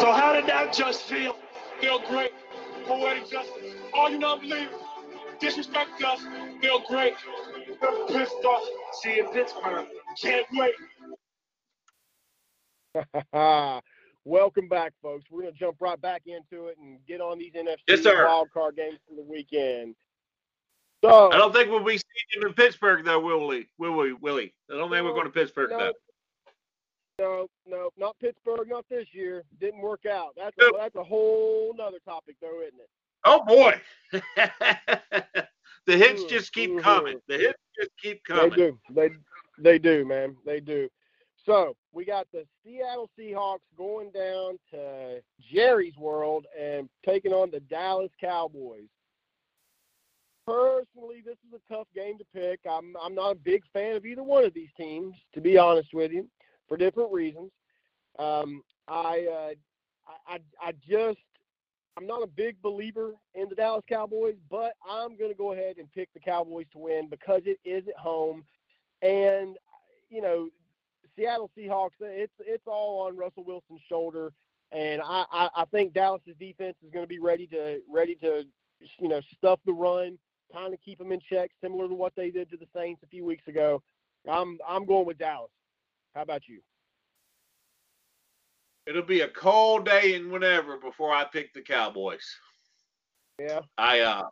[0.01, 1.37] So how did that just feel?
[1.81, 2.33] Feel great.
[2.87, 3.75] Poetic justice.
[3.95, 4.75] All you non-believers,
[5.39, 6.21] disrespect us.
[6.61, 7.15] Feel great.
[7.81, 8.69] Feel pissed off.
[9.03, 9.87] See you in Pittsburgh.
[10.21, 10.75] Can't wait.
[14.27, 15.25] Welcome back, folks.
[15.31, 18.27] We're going to jump right back into it and get on these NFC Yes, sir.
[18.27, 19.95] wild card games for the weekend.
[21.05, 23.69] So I don't think we'll be seeing him in Pittsburgh though, will we?
[23.79, 24.53] Will we, Willie?
[24.69, 25.93] I don't think we're going to Pittsburgh no, though.
[27.21, 29.45] no, no, not Pittsburgh, not this year.
[29.61, 30.31] Didn't work out.
[30.37, 32.89] That's a, that's a whole nother topic, though, isn't it?
[33.25, 33.81] Oh boy.
[35.87, 37.21] the hits just keep coming.
[37.29, 38.51] The hits just keep coming.
[38.51, 38.79] They do.
[38.91, 39.11] They
[39.61, 40.35] they do, man.
[40.45, 40.89] They do.
[41.47, 45.21] So we got the Seattle Seahawks going down to
[45.53, 48.89] Jerry's World and taking on the Dallas Cowboys.
[50.45, 52.61] Personally, this is a tough game to pick.
[52.69, 55.95] I'm I'm not a big fan of either one of these teams, to be honest
[55.95, 56.29] with you,
[56.69, 57.51] for different reasons.
[58.19, 59.55] Um, I, uh,
[60.29, 61.19] I I I just
[61.97, 65.79] I'm not a big believer in the Dallas Cowboys, but I'm going to go ahead
[65.79, 68.45] and pick the Cowboys to win because it is at home,
[69.03, 69.57] and
[70.11, 70.49] you know,
[71.17, 71.93] Seattle Seahawks.
[72.01, 74.33] It's it's all on Russell Wilson's shoulder,
[74.73, 78.45] and I I, I think Dallas's defense is going to be ready to ready to
[78.99, 80.19] you know stuff the run,
[80.53, 83.09] kind of keep them in check, similar to what they did to the Saints a
[83.09, 83.83] few weeks ago.
[84.31, 85.51] I'm I'm going with Dallas.
[86.15, 86.61] How about you?
[88.87, 92.37] It'll be a cold day and whenever before I pick the Cowboys.
[93.39, 93.61] Yeah.
[93.77, 94.23] I uh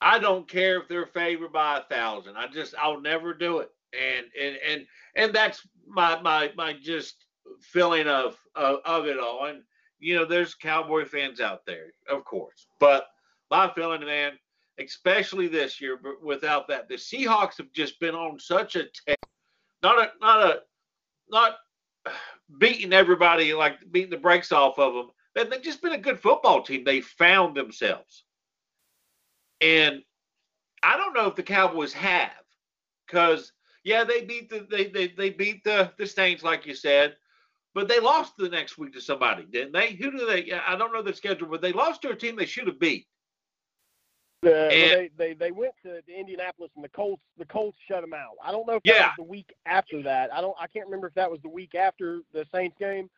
[0.00, 2.36] I don't care if they're favored by a thousand.
[2.36, 3.70] I just I'll never do it.
[3.94, 7.26] And and and and that's my my my just
[7.60, 9.46] feeling of of, of it all.
[9.46, 9.62] And
[9.98, 12.66] you know, there's Cowboy fans out there, of course.
[12.80, 13.06] But
[13.50, 14.32] my feeling, man,
[14.78, 19.16] especially this year, but without that, the Seahawks have just been on such a tear.
[19.82, 20.60] Not a not a
[21.30, 21.56] not
[22.58, 25.10] beating everybody like beating the brakes off of them.
[25.34, 26.84] They've just been a good football team.
[26.84, 28.24] They found themselves.
[29.60, 30.02] And
[30.82, 32.30] I don't know if the Cowboys have,
[33.06, 33.52] because
[33.84, 37.16] yeah, they beat the they they, they beat the the Saints like you said,
[37.74, 39.92] but they lost the next week to somebody, didn't they?
[39.94, 40.44] Who do they?
[40.44, 42.80] yeah, I don't know the schedule, but they lost to a team they should have
[42.80, 43.06] beat.
[44.44, 48.02] Uh, And- they, they they went to, to Indianapolis and the Colts the Colts shut
[48.02, 48.36] them out.
[48.44, 48.94] I don't know if Yeah.
[48.94, 50.32] that was the week after that.
[50.32, 53.08] I don't I can't remember if that was the week after the Saints game.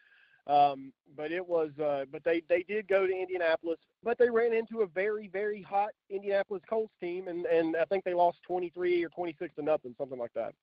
[0.47, 4.53] Um, but it was uh, but they they did go to Indianapolis, but they ran
[4.53, 9.05] into a very very hot Indianapolis Colts team and and I think they lost 23
[9.05, 10.55] or 26 to nothing, something like that.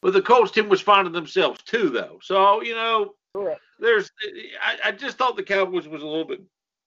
[0.00, 2.18] But the Colts team was finding themselves too, though.
[2.20, 3.60] So you know, Correct.
[3.78, 4.10] there's
[4.60, 6.40] I, I just thought the Cowboys was a little bit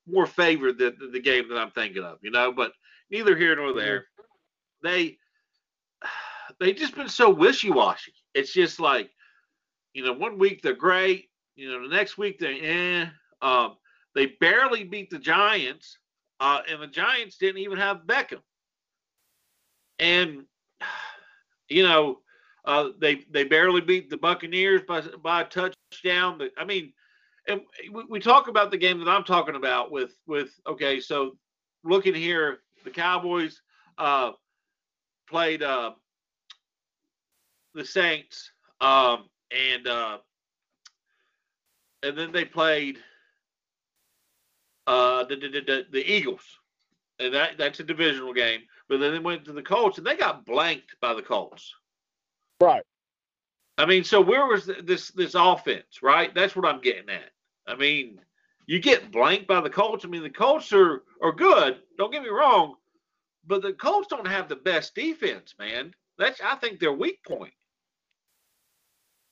[0.08, 2.74] more favored than the, the game that I'm thinking of, you know, but
[3.10, 4.06] neither here nor there.
[4.84, 5.18] They
[6.60, 8.14] they just been so wishy-washy.
[8.34, 9.10] It's just like,
[9.94, 13.08] you know, one week they're great, you know, the next week they're eh.
[13.42, 13.78] Um,
[14.14, 15.98] they barely beat the Giants,
[16.40, 18.42] uh, and the Giants didn't even have Beckham.
[20.00, 20.46] And
[21.70, 22.20] you know,
[22.66, 26.38] uh, they they barely beat the Buccaneers by by a touchdown.
[26.38, 26.94] But I mean,
[27.48, 31.38] and we, we talk about the game that I'm talking about with with okay, so
[31.84, 33.62] looking here, the Cowboys
[33.98, 34.32] uh,
[35.30, 35.92] played uh,
[37.74, 40.18] the Saints, um, and uh,
[42.06, 43.00] and then they played
[44.86, 46.60] uh, the, the, the the Eagles,
[47.20, 48.62] and that that's a divisional game.
[48.88, 51.74] But then they went to the Colts, and they got blanked by the Colts.
[52.62, 52.84] Right.
[53.78, 56.34] I mean, so where was this this offense, right?
[56.34, 57.32] That's what I'm getting at.
[57.68, 58.20] I mean,
[58.68, 60.06] you get blanked by the Colts.
[60.06, 61.80] I mean, the Colts are are good.
[61.98, 62.76] Don't get me wrong,
[63.48, 65.94] but the Colts don't have the best defense, man.
[66.20, 67.54] That's I think their weak point.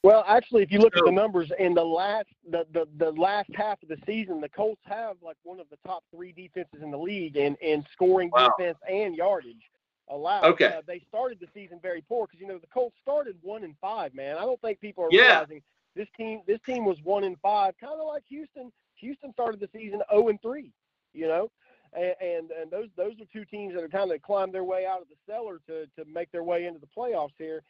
[0.04, 3.50] Well, actually, if you look at the numbers in the last the, the the last
[3.56, 6.92] half of the season, the Colts have like one of the top three defenses in
[6.92, 8.54] the league in in scoring Wow.
[8.58, 9.72] defense and yardage
[10.10, 10.44] allowed.
[10.44, 10.66] Okay.
[10.66, 13.76] Uh, they started the season very poor because you know the Colts started one and
[13.80, 14.14] five.
[14.14, 15.22] Man, I don't think people are Yeah.
[15.40, 15.62] realizing
[15.96, 18.74] this team this team was one and five, kind of like Houston.
[18.98, 20.74] Houston started the season zero and three.
[21.14, 21.50] You know.
[21.94, 24.86] And, and and those those are two teams that are kind of climbed their way
[24.86, 27.64] out of the cellar to to make their way into the playoffs here.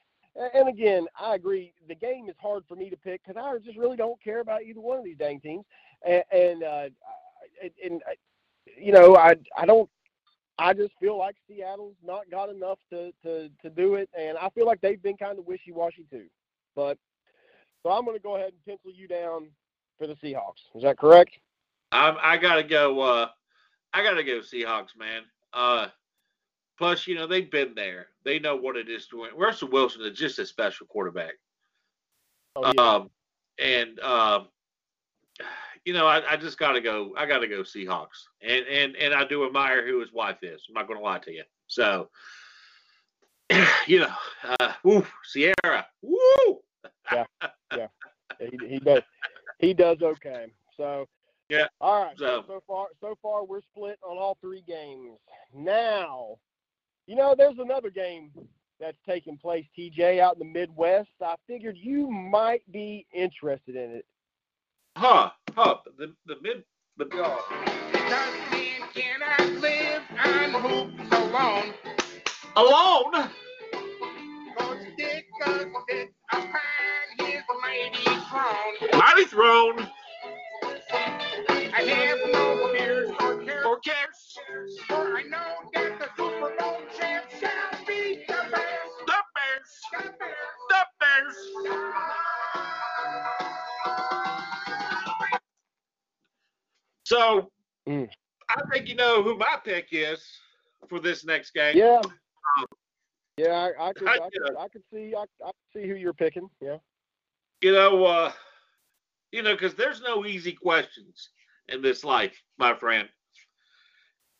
[0.55, 1.73] And again, I agree.
[1.87, 4.63] The game is hard for me to pick because I just really don't care about
[4.63, 5.65] either one of these dang teams.
[6.07, 6.87] And, and, uh,
[7.63, 8.01] I- and
[8.77, 9.89] you know, I I don't.
[10.59, 14.49] I just feel like Seattle's not got enough to to to do it, and I
[14.49, 16.25] feel like they've been kind of wishy washy too.
[16.75, 16.97] But
[17.83, 19.47] so I'm going to go ahead and pencil you down
[19.97, 20.63] for the Seahawks.
[20.75, 21.37] Is that correct?
[21.91, 22.99] I'm, I gotta go.
[23.01, 23.27] Uh,
[23.93, 25.23] I gotta go Seahawks, man.
[25.53, 25.87] Uh,
[26.83, 28.07] plus, you know they've been there.
[28.25, 29.31] They know what it is to win.
[29.37, 31.33] Russell Wilson is just a special quarterback.
[32.55, 32.81] Oh, yeah.
[32.83, 33.09] Um,
[33.57, 34.47] and um,
[35.85, 37.13] you know, I, I just gotta go.
[37.17, 40.61] I gotta go Seahawks, and and and I do admire who his wife is.
[40.67, 41.43] I'm not gonna lie to you.
[41.67, 42.09] So,
[43.87, 44.13] you know,
[44.59, 46.59] uh, woo, Ciara, woo.
[47.11, 47.25] Yeah.
[47.77, 47.87] yeah.
[48.39, 49.01] He, he does
[49.59, 50.47] he does okay.
[50.75, 51.07] So
[51.49, 51.67] Yeah.
[51.79, 52.17] All right.
[52.17, 55.17] So- So, so far, so far, we're split on all three games.
[55.53, 56.37] Now,
[57.07, 58.31] you know, there's another game
[58.79, 61.09] that's taking place, TJ, out in the Midwest.
[61.21, 64.05] I figured you might be interested in it.
[64.95, 65.31] Huh?
[65.55, 65.77] Huh?
[65.97, 66.63] The the mid
[66.97, 67.05] the
[68.93, 71.73] cannot live on hoops alone.
[72.55, 73.29] alone.
[74.57, 75.25] Cause Dick
[75.89, 76.51] sits upon
[77.19, 78.75] his lady throne.
[78.93, 79.87] Mighty throne
[81.75, 82.42] I have no fears or
[83.83, 84.37] cares,
[84.87, 88.91] for I know that the Super Bowl champ shall be the Bears.
[89.05, 89.71] The Bears.
[89.91, 90.35] The Bears.
[90.69, 92.43] The Bears.
[97.05, 97.51] So,
[97.87, 98.09] Mm.
[98.49, 100.25] I think you know who my pick is
[100.87, 101.75] for this next game.
[101.75, 102.01] Yeah.
[103.35, 105.95] Yeah, I, I could, I- I could, I could see, I, I could see who
[105.95, 106.49] you're picking.
[106.61, 106.77] Yeah.
[107.61, 108.31] You know, uh,
[109.31, 111.29] you know, because there's no easy questions
[111.67, 113.09] in this life, my friend.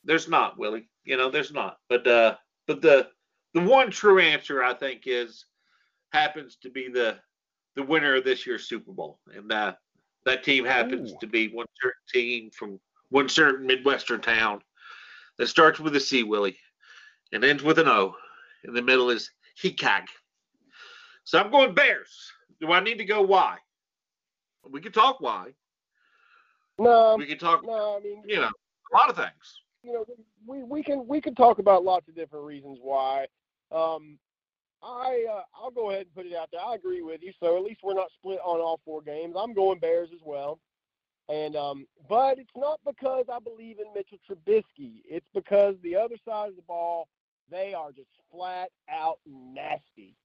[0.04, 0.90] There's not, Willie.
[1.04, 1.78] You know, there's not.
[1.90, 2.36] But uh,
[2.68, 3.10] but the
[3.54, 5.46] the one true answer I think is
[6.12, 7.20] happens to be the
[7.76, 9.74] the winner of this year's Super Bowl, and uh,
[10.26, 11.18] that team happens Ooh.
[11.22, 14.62] to be one certain team from one certain midwestern town
[15.38, 16.58] that starts with a C, Willie,
[17.32, 18.16] and ends with an O.
[18.66, 19.30] In the middle is
[19.62, 20.06] Hikag.
[21.26, 22.32] So I'm going Bears.
[22.62, 23.58] Do I need to go why?
[24.70, 25.50] We can talk why.
[26.80, 29.62] No, We can talk, no, I mean, you know, a lot of things.
[29.84, 30.06] You know,
[30.48, 33.28] we we can we can talk about lots of different reasons why.
[33.72, 34.18] Um,
[34.82, 36.62] I uh, I'll go ahead and put it out there.
[36.62, 37.34] I agree with you.
[37.40, 39.36] So at least we're not split on all four games.
[39.38, 40.60] I'm going Bears as well.
[41.30, 45.02] And um, but it's not because I believe in Mitchell Trubisky.
[45.06, 47.08] It's because the other side of the ball,
[47.50, 50.16] they are just flat out nasty.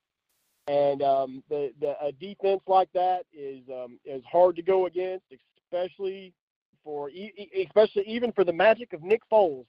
[0.67, 5.25] And um, the the a defense like that is um, is hard to go against,
[5.73, 6.35] especially
[6.89, 7.11] for
[7.55, 9.67] especially even for the magic of Nick Foles.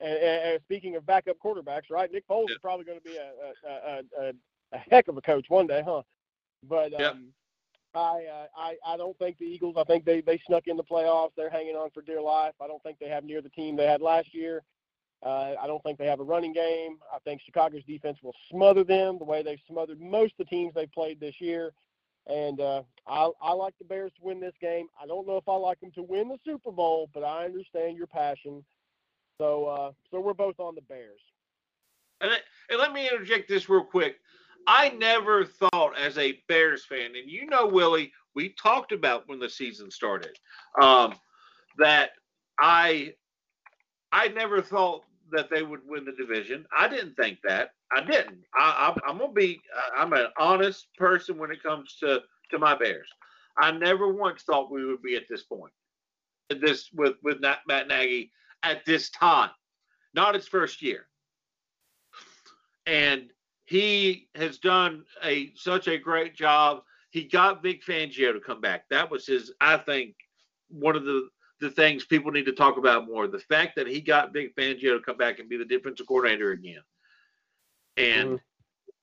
[0.00, 2.10] And, speaking of backup quarterbacks, right?
[2.12, 4.32] Nick Foles is probably going to be a a, a, a
[4.72, 6.02] a heck of a coach one day, huh?
[6.68, 7.28] But um,
[7.94, 9.76] I, uh, I I don't think the Eagles.
[9.78, 11.30] I think they they snuck in the playoffs.
[11.36, 12.54] They're hanging on for dear life.
[12.60, 14.64] I don't think they have near the team they had last year.
[15.24, 16.98] Uh, I don't think they have a running game.
[17.14, 20.74] I think Chicago's defense will smother them the way they've smothered most of the teams
[20.74, 21.72] they've played this year.
[22.26, 24.88] And uh, I, I like the Bears to win this game.
[25.00, 27.96] I don't know if I like them to win the Super Bowl, but I understand
[27.96, 28.64] your passion.
[29.38, 31.20] So, uh, so we're both on the Bears.
[32.20, 34.16] And, let- and let me interject this real quick.
[34.66, 39.38] I never thought, as a Bears fan, and you know, Willie, we talked about when
[39.38, 40.36] the season started,
[40.82, 41.14] um,
[41.78, 42.10] that
[42.58, 43.14] I,
[44.10, 46.66] I never thought that they would win the division.
[46.76, 47.70] I didn't think that.
[47.92, 48.42] I didn't.
[48.54, 49.60] I, I'm, I'm gonna be.
[49.96, 53.08] I'm an honest person when it comes to to my Bears.
[53.58, 55.72] I never once thought we would be at this point.
[56.50, 58.30] This with with Matt Nagy
[58.62, 59.50] at this time,
[60.14, 61.06] not its first year
[62.86, 63.30] and
[63.66, 66.82] he has done a such a great job.
[67.10, 68.84] He got Vic Fangio to come back.
[68.90, 70.14] That was his, I think,
[70.68, 71.28] one of the
[71.60, 73.26] the things people need to talk about more.
[73.26, 76.52] The fact that he got Vic Fangio to come back and be the defensive coordinator
[76.52, 76.82] again.
[77.96, 78.42] And Mhm.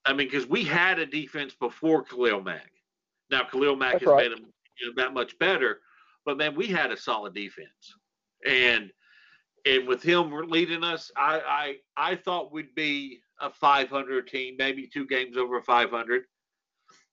[0.06, 2.72] I mean, because we had a defense before Khalil Mack.
[3.30, 4.30] Now Khalil Mack That's has right.
[4.30, 5.82] made him you know, that much better,
[6.26, 7.96] but man, we had a solid defense.
[8.46, 8.92] And
[9.66, 14.88] and with him leading us, I I, I thought we'd be a 500 team, maybe
[14.88, 16.26] two games over 500.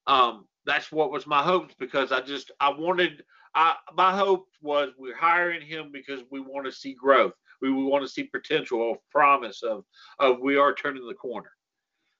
[0.06, 4.90] Um, that's what was my hopes because I just I wanted I my hope was
[4.98, 7.34] we're hiring him because we want to see growth.
[7.60, 9.84] We, we want to see potential of promise of
[10.18, 11.50] of we are turning the corner.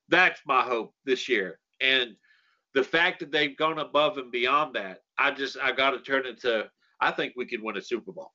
[0.09, 1.61] That's my hope this year.
[1.81, 2.17] And
[2.75, 6.27] the fact that they've gone above and beyond that, I just I got to turn
[6.27, 6.69] it to
[7.01, 8.33] I think we could win a Super Bowl.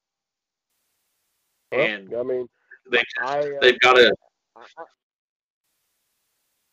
[1.72, 2.48] Well, And I mean,
[2.90, 4.14] they I, uh, they've got to
[4.56, 4.84] I, I-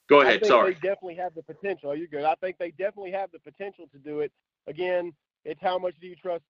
[0.08, 0.40] go I ahead.
[0.40, 0.74] think Sorry.
[0.74, 1.94] they definitely have the potential.
[1.96, 2.24] You're good.
[2.24, 4.30] I think they definitely have the potential to do it.
[4.66, 5.12] Again,
[5.44, 6.42] it's how much do you trust,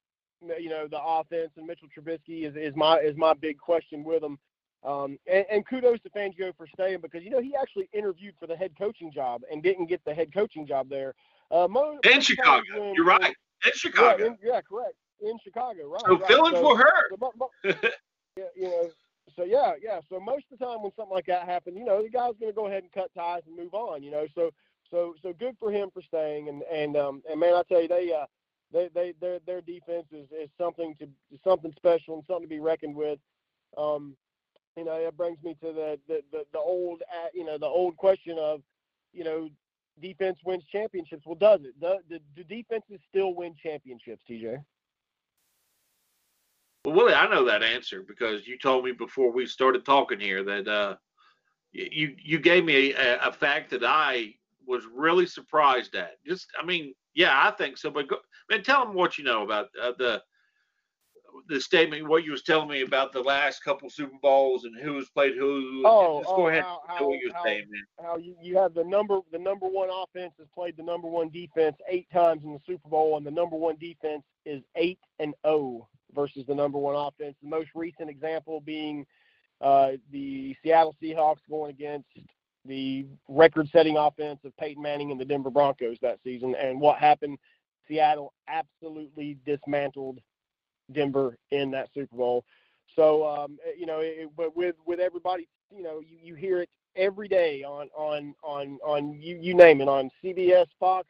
[0.59, 4.20] you know, the offense and Mitchell Trubisky is, is my is my big question with
[4.22, 4.38] them.
[4.85, 8.48] Um, and, and kudos to Fangio for staying because you know he actually interviewed for
[8.48, 11.14] the head coaching job and didn't get the head coaching job there.
[11.52, 13.20] Uh, In most Chicago, when- you're right.
[13.20, 13.35] In
[13.66, 14.24] Yeah, Chicago.
[14.26, 14.94] in, yeah, correct.
[15.20, 16.02] In Chicago, right.
[16.05, 16.27] so right.
[16.27, 17.08] feeling So- for her.
[17.10, 17.50] so mo- mo-
[18.37, 18.90] yeah, you know,
[19.37, 20.00] so yeah, yeah.
[20.08, 22.50] So most of the time when something like that happens, you know, the guy's going
[22.50, 24.02] to go ahead and cut ties and move on.
[24.02, 24.50] You know, so
[24.90, 26.48] so so good for him for staying.
[26.48, 28.27] And and um and man, I tell you, they uh
[28.73, 31.08] they they their their defense is, is something to
[31.44, 33.18] something special and something to be reckoned with.
[33.77, 34.16] Um,
[34.77, 37.66] you know, that brings me to the the the, the old uh, you know the
[37.66, 38.62] old question of,
[39.12, 39.48] you know.
[40.00, 41.23] Defense wins championships.
[41.27, 41.79] Well, does it?
[41.79, 44.64] Do, do, do defenses still win championships, TJ?
[46.87, 50.42] Well, Willie, I know that answer because you told me before we started talking here
[50.44, 50.96] that uh,
[51.73, 54.35] you you gave me a, a fact that I
[54.66, 56.12] was really surprised at.
[56.27, 57.90] Just, I mean, yeah, I think so.
[57.90, 58.17] But go,
[58.50, 60.23] man, tell them what you know about uh, the
[61.48, 65.08] the statement, what you was telling me about the last couple Super Bowls and who's
[65.10, 65.83] played who.
[65.85, 66.63] Oh, just oh, go ahead.
[66.63, 68.06] how, and how, what you how, saying, man.
[68.06, 71.31] how you, you have the number the number one offense has played the number one
[71.31, 75.35] defense eight times in the Super Bowl, and the number one defense is eight and
[75.46, 77.37] zero versus the number one offense.
[77.42, 79.06] The most recent example being
[79.60, 82.08] uh, the Seattle Seahawks going against
[82.65, 86.54] the record-setting offense of Peyton Manning and the Denver Broncos that season.
[86.54, 87.38] And what happened?
[87.88, 90.21] Seattle absolutely dismantled
[90.92, 92.44] Denver in that Super Bowl.
[92.94, 96.69] So um, you know, it, but with with everybody, you know, you, you hear it
[96.96, 101.08] every day on on on on you you name it on CBS, Fox,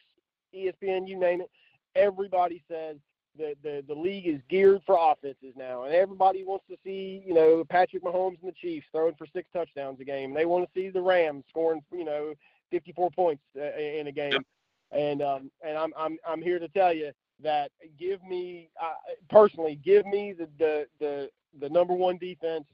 [0.55, 1.51] ESPN, you name it.
[1.95, 2.97] Everybody says
[3.37, 7.35] the the the league is geared for offenses now, and everybody wants to see you
[7.35, 10.35] know Patrick Mahomes and the Chiefs throwing for six touchdowns a game.
[10.35, 12.35] They want to see the Rams scoring you know
[12.71, 14.43] 54 points uh, in a game.
[14.91, 17.13] And um and I'm I'm I'm here to tell you
[17.43, 18.95] that give me uh,
[19.31, 21.31] personally give me the the the
[21.61, 22.65] the number one defense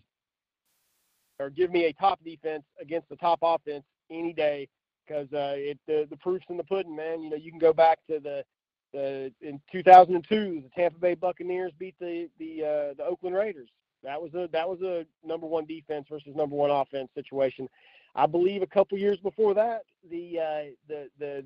[1.38, 4.68] or give me a top defense against the top offense any day
[5.06, 5.56] because uh,
[5.86, 7.22] the, the proof's in the pudding, man.
[7.22, 8.44] You know, you can go back to the
[8.92, 13.68] the in 2002, the Tampa Bay Buccaneers beat the the uh, the Oakland Raiders.
[14.02, 17.68] That was a that was a number one defense versus number one offense situation.
[18.14, 21.44] I believe a couple years before that, the uh, the the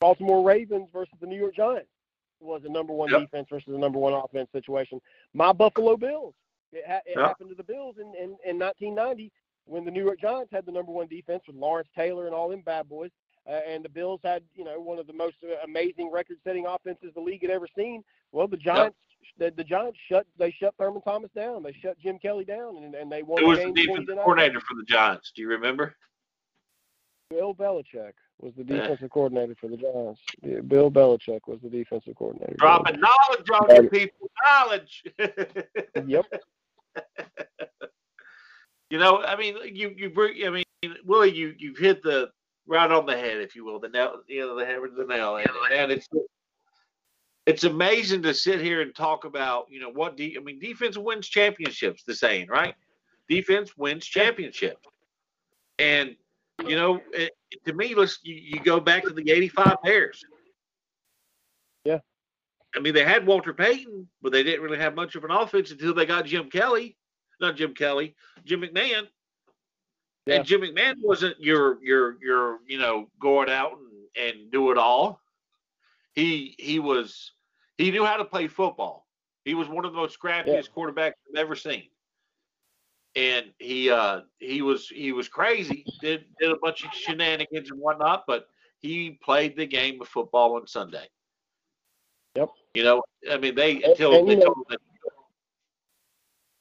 [0.00, 1.90] Baltimore Ravens versus the New York Giants
[2.40, 3.20] was a number one Yep.
[3.20, 5.00] defense versus a number one offense situation.
[5.34, 6.34] My Buffalo Bills.
[6.72, 7.26] It, ha- it Yep.
[7.26, 9.32] happened to the Bills in, in, in 1990
[9.64, 12.48] when the New York Giants had the number one defense with Lawrence Taylor and all
[12.48, 13.10] them bad boys,
[13.50, 17.20] uh, and the Bills had you know one of the most amazing record-setting offenses the
[17.20, 18.02] league had ever seen.
[18.32, 18.96] Well, the Giants,
[19.38, 21.62] the, the Giants shut they shut Thurman Thomas down.
[21.62, 24.60] They shut Jim Kelly down, and, and they won Who was the when defensive coordinator
[24.60, 25.32] for the Giants?
[25.34, 25.96] Do you remember?
[27.30, 28.82] Bill Belichick was the Yeah.
[28.82, 30.20] defensive coordinator for the Giants.
[30.42, 32.54] Yeah, Bill Belichick was the defensive coordinator.
[32.58, 34.30] Dropping knowledge on you people.
[34.46, 35.04] Knowledge.
[36.06, 36.26] Yep.
[38.90, 40.44] You know, I mean, you you bring.
[40.44, 40.64] I mean,
[41.04, 42.30] Willie, you you've hit the
[42.70, 45.04] right on the head, if you will, the nail, you know, the hammer to the
[45.04, 46.08] nail, and, and it's
[47.46, 50.96] it's amazing to sit here and talk about, you know, what de- I mean, defense
[50.96, 52.04] wins championships.
[52.04, 52.74] The saying, right?
[53.28, 54.86] Defense wins championships,
[55.78, 56.16] and
[56.66, 57.32] you know, it,
[57.66, 60.24] to me, let's you, you go back to the '85 Bears.
[61.84, 61.98] Yeah.
[62.76, 65.72] I mean, they had Walter Payton, but they didn't really have much of an offense
[65.72, 66.96] until they got Jim Kelly.
[67.40, 68.14] Not Jim Kelly,
[68.44, 69.08] Jim McMahon.
[70.30, 70.36] Yeah.
[70.36, 74.70] And Jim McMahon wasn't your your your you know go it out and, and do
[74.70, 75.20] it all.
[76.12, 77.32] He he was
[77.78, 79.08] he knew how to play football.
[79.44, 81.84] He was one of the most scrappiest quarterbacks I've ever seen.
[83.16, 87.80] And he uh he was he was crazy, did did a bunch of shenanigans and
[87.80, 88.46] whatnot, but
[88.78, 91.08] he played the game of football on Sunday.
[92.36, 92.50] Yep.
[92.74, 94.78] You know, I mean they until and, they you know, told him that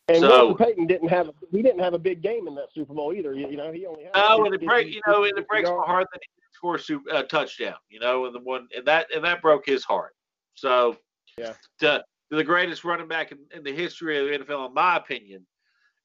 [0.10, 2.94] And So- Walter Payton didn't have he didn't have a big game in that Super
[2.94, 3.34] Bowl either.
[3.34, 5.70] You, you know, he only had Oh, and it break, you know, and it breaks
[5.70, 7.76] my heart that he didn't score a super, uh, touchdown.
[7.90, 10.16] You know, and the one and that and that broke his heart.
[10.56, 10.98] So,
[11.38, 11.54] Yeah.
[11.80, 14.98] to, to the greatest running back in, in the history of the NFL, in my
[14.98, 15.46] opinion,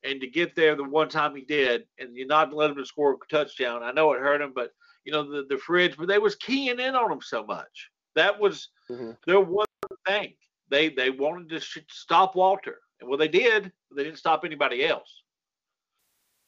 [0.05, 3.14] and to get there the one time he did, and you not let him score
[3.14, 3.82] a touchdown.
[3.82, 4.72] I know it hurt him, but
[5.05, 7.90] you know the the fridge, but they was keying in on him so much.
[8.14, 9.16] That was Mhm.
[9.26, 9.66] their one
[10.07, 10.36] thing.
[10.68, 13.72] They they wanted to stop Walter, and well, they did.
[13.95, 15.22] They didn't stop anybody else.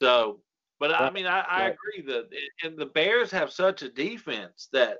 [0.02, 0.40] So,
[0.78, 2.28] but I mean, I, I agree that,
[2.62, 4.98] and the Bears have such a defense that,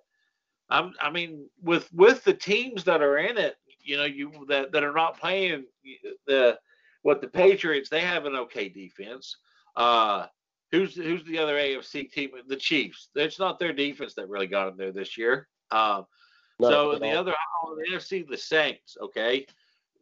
[0.71, 4.73] I'm, I mean, with with the teams that are in it, you know, you that
[4.73, 5.65] that are not playing
[6.27, 6.59] the
[7.03, 9.37] what the Patriots, they have an okay defense.
[9.77, 10.27] Uh,
[10.73, 12.31] who's who's the other AFC team?
[12.49, 13.11] The Chiefs.
[13.15, 15.49] It's not their defense that really got them there this year.
[15.71, 16.07] Um,
[16.59, 19.47] Not so the other on the NFC, the Saints, okay,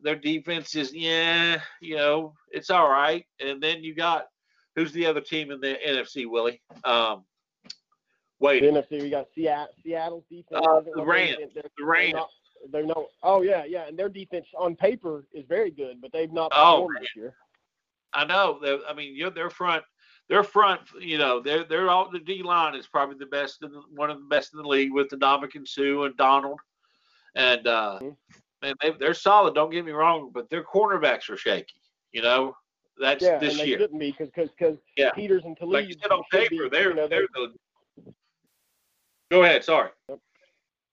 [0.04, 3.24] their defense is yeah, you know, it's all right.
[3.40, 4.26] And then you got
[4.76, 6.60] who's the other team in the NFC, Willie?
[6.84, 7.24] Um,
[8.38, 10.64] wait, The NFC, we got Seattle, Seattle's defense.
[10.66, 11.36] Uh, the Rams.
[11.54, 12.14] the Rams.
[12.70, 13.08] They're no.
[13.22, 16.76] Oh yeah, yeah, and their defense on paper is very good, but they've not Oh,
[16.82, 17.34] performed this year.
[18.14, 18.58] I know.
[18.62, 19.84] they're- I mean, you're their front.
[20.30, 23.70] Their front, you know, they're they're all the D line is probably the best, in
[23.72, 26.58] the, one of the best in the league with the Ndamukong Suh and Donald,
[27.34, 28.16] and uh, Mhm.
[28.64, 29.54] Man, they, they're solid.
[29.54, 31.74] Don't get me wrong, but their cornerbacks are shaky.
[32.12, 32.56] You know,
[32.98, 33.78] that's Yeah, this and they year.
[33.78, 35.10] shouldn't be because because Yeah.
[35.10, 37.52] Peters and Talib Like you said on paper, be, they're you know, they're the.
[39.30, 39.64] Go ahead.
[39.64, 39.90] Sorry.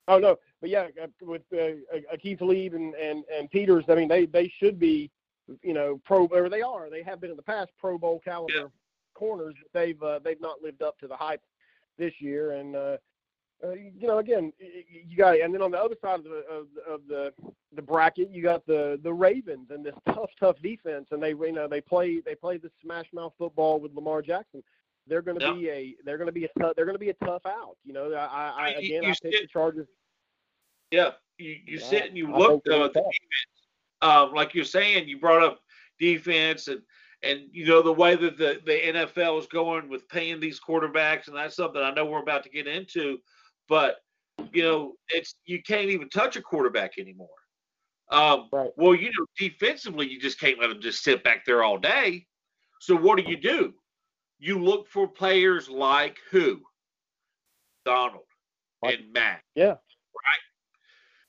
[0.07, 1.77] Oh no, but yeah, uh, with uh,
[2.13, 5.09] Aqib Talib and, and and Peters, I mean they they should be
[5.63, 6.89] you know, pro or they are.
[6.89, 8.67] They have been in the past Pro Bowl caliber Yeah.
[9.13, 9.55] corners.
[9.61, 11.41] But they've uh, they've not lived up to the hype
[11.97, 12.97] this year, and uh,
[13.63, 16.67] uh, you know, again, you got and then on the other side of the of,
[16.75, 17.33] the- of the
[17.75, 21.51] the bracket, you got the the Ravens and this tough tough defense, and they you
[21.51, 24.63] know they play they play the smash mouth football with Lamar Jackson.
[25.07, 25.53] They're going to Yeah.
[25.53, 27.77] be a they're going to be a tough, they're going to be a tough out.
[27.83, 29.87] You know, I, I, I You- again you I picked the Chargers.
[30.91, 33.15] Yeah, you, you Yeah, sit and you look though at the defense.
[34.01, 35.59] Um, like you're saying, you brought up
[35.99, 36.81] defense and
[37.23, 41.27] and you know the way that the, the NFL is going with paying these quarterbacks,
[41.27, 43.19] and that's something I know we're about to get into.
[43.71, 43.95] But
[44.51, 47.29] you know, it's you can't even touch a quarterback anymore.
[48.11, 48.69] Um, Right.
[48.75, 52.27] Well, you know, defensively, you just can't let them just sit back there all day.
[52.81, 53.73] So what do you do?
[54.39, 56.59] You look for players like who?
[57.85, 58.25] Donald
[58.81, 59.77] Like- and Matt Yeah,
[60.25, 60.43] Right.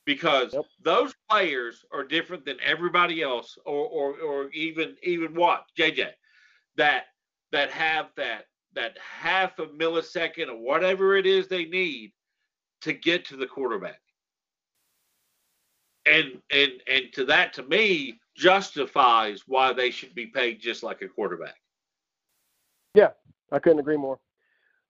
[0.05, 0.65] because Yep.
[0.81, 6.13] those players are different than everybody else or, or or even even what JJ
[6.75, 7.07] that
[7.53, 12.13] that have that that half a millisecond or whatever it is they need
[12.83, 14.01] to get to the quarterback
[16.07, 21.03] and and and to that to me justifies why they should be paid just like
[21.03, 21.57] a quarterback
[22.95, 23.11] Yeah,
[23.53, 24.19] I couldn't agree more.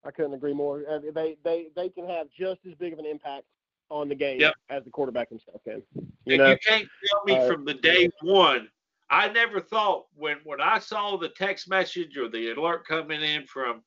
[0.04, 0.82] I couldn't agree more.
[0.88, 3.44] Uh, They they they can have just as big of an impact
[3.90, 4.54] on the game Yep.
[4.70, 5.82] as the quarterback himself can.
[6.24, 8.68] You and know, you can't tell me uh, from the day one.
[9.10, 13.46] I never thought when when I saw the text message or the alert coming in
[13.46, 13.82] from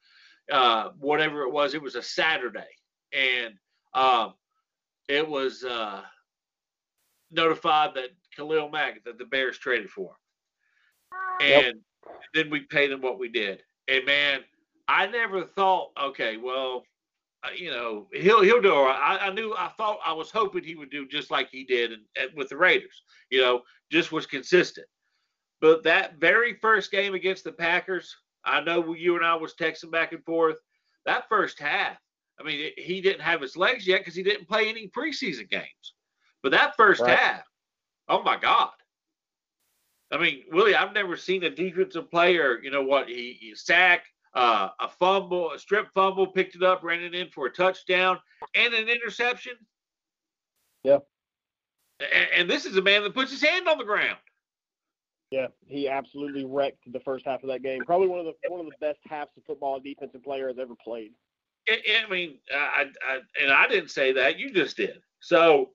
[0.51, 2.69] uh, whatever it was, it was a Saturday,
[3.13, 3.55] and
[3.95, 4.33] um,
[5.07, 6.01] it was uh,
[7.31, 11.63] notified that Khalil Mack that the Bears traded for him, Yep.
[11.65, 11.75] and
[12.33, 13.63] then we paid him what we did.
[13.87, 14.41] And man,
[14.87, 16.83] I never thought, okay, well,
[17.43, 19.19] uh, you know, he'll he'll do all right.
[19.21, 21.91] I, I knew, I thought, I was hoping he would do just like he did
[21.91, 21.99] in,
[22.35, 23.03] with the Raiders.
[23.29, 24.87] You know, just was consistent.
[25.61, 29.91] But that very first game against the Packers, I know you and I was texting
[29.91, 30.57] back and forth.
[31.05, 31.97] That first half,
[32.39, 35.93] I mean, he didn't have his legs yet because he didn't play any preseason games.
[36.43, 37.17] But that first Right.
[37.17, 37.43] half,
[38.07, 38.71] oh my God.
[40.11, 44.05] I mean, Willie, I've never seen a defensive player, you know what, he, he sack,
[44.33, 48.19] uh, a fumble, a strip fumble, picked it up, ran it in for a touchdown
[48.53, 49.53] and an interception.
[50.83, 50.99] Yeah.
[51.99, 54.17] And, and this is a man that puts his hand on the ground.
[55.31, 57.83] yeah, he absolutely wrecked the first half of that game.
[57.85, 60.59] Probably one of the one of the best halves of football a defensive player has
[60.59, 61.13] ever played.
[61.69, 64.39] I, I mean, I, I, and I didn't say that.
[64.39, 65.01] You just did.
[65.19, 65.69] So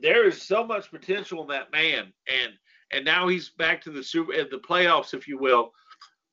[0.00, 2.52] there is so much potential in that man, and
[2.92, 5.72] and now he's back to the super, the playoffs, if you will,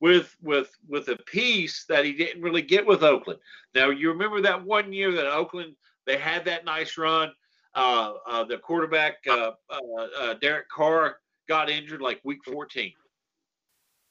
[0.00, 3.40] with with with a piece that he didn't really get with Oakland.
[3.74, 5.74] Now you remember that one year that Oakland
[6.06, 7.30] they had that nice run.
[7.74, 12.92] Uh, uh, the quarterback uh, uh, uh, Derek Carr got injured like week 14.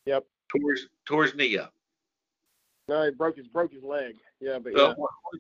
[0.06, 0.24] Yep.
[0.50, 1.74] Towards towards knee up.
[2.88, 4.16] No, he broke his broke his leg.
[4.40, 4.94] Yeah, but yeah,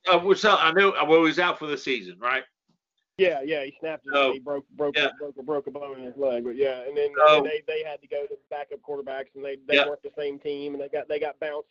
[0.08, 2.44] Uh, uh, which I knew uh, well, he was out for the season, right?
[3.18, 5.10] yeah, yeah, he snapped So, he broke broke yeah.
[5.20, 6.44] broke broke a bone in his leg.
[6.44, 9.36] But yeah, and then, So- and they they had to go to the backup quarterbacks,
[9.36, 9.88] and they they Yeah.
[9.88, 11.70] weren't the same team, and they got they got bounced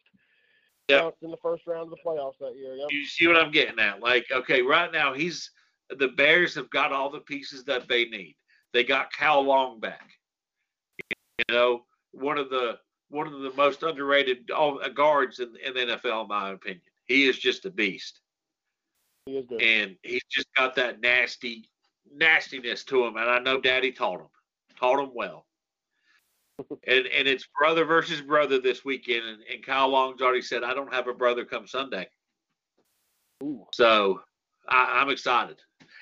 [0.89, 1.01] Yeah.
[1.03, 2.77] bounced in the first round of the playoffs that year.
[2.77, 2.89] Yep.
[2.91, 4.01] You see what I'm getting at?
[4.01, 5.51] Like, okay, right now he's
[5.91, 8.37] the Bears have got all the pieces that they need.
[8.73, 10.11] They got Kyle Long back.
[11.39, 15.97] You know, one of the one of the most underrated uh, guards in, in the
[15.97, 16.83] NFL, in my opinion.
[17.07, 18.21] He is just a beast,
[19.27, 19.63] He is good.
[19.63, 21.69] and he's just got that nasty
[22.13, 23.17] nastiness to him.
[23.17, 24.29] And I know Daddy taught him,
[24.79, 25.47] taught him well.
[26.87, 30.73] and and it's brother versus brother this weekend, and, and Kyle Long's already said, I
[30.73, 32.09] don't have a brother come Sunday.
[33.43, 33.67] Ooh.
[33.73, 34.21] So
[34.69, 35.57] I, I'm excited.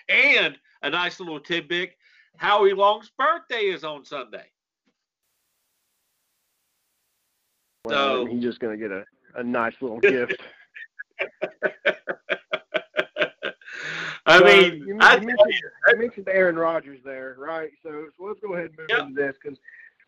[0.09, 1.95] And a nice little tidbit
[2.37, 4.47] Howie Long's birthday is on Sunday.
[7.71, 9.05] Well, So- he's just gonna get a,
[9.35, 10.41] a nice little gift.
[14.25, 17.71] I So, mean, you, I mentioned, you, you mentioned Aaron Rodgers there, right?
[17.83, 19.01] So, so let's go ahead and move Yep.
[19.01, 19.59] into this because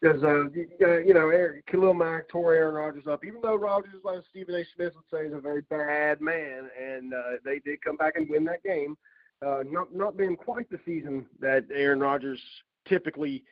[0.00, 3.54] because uh, you, uh, you know Aaron, Khalil Mack tore Aaron Rodgers up, even though
[3.56, 4.64] Rodgers, like Stephen A.
[4.76, 8.28] Smith would say, is a very bad man, and uh, they did come back and
[8.28, 8.96] win that game.
[9.44, 12.40] Uh, not not being quite the season that Aaron Rodgers
[12.86, 13.44] typically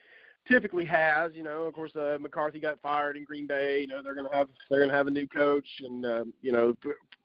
[0.49, 1.33] typically has.
[1.35, 3.81] You know, of course, uh, McCarthy got fired in Green Bay.
[3.81, 6.75] You know, they're gonna have they're gonna have a new coach, and uh, you know,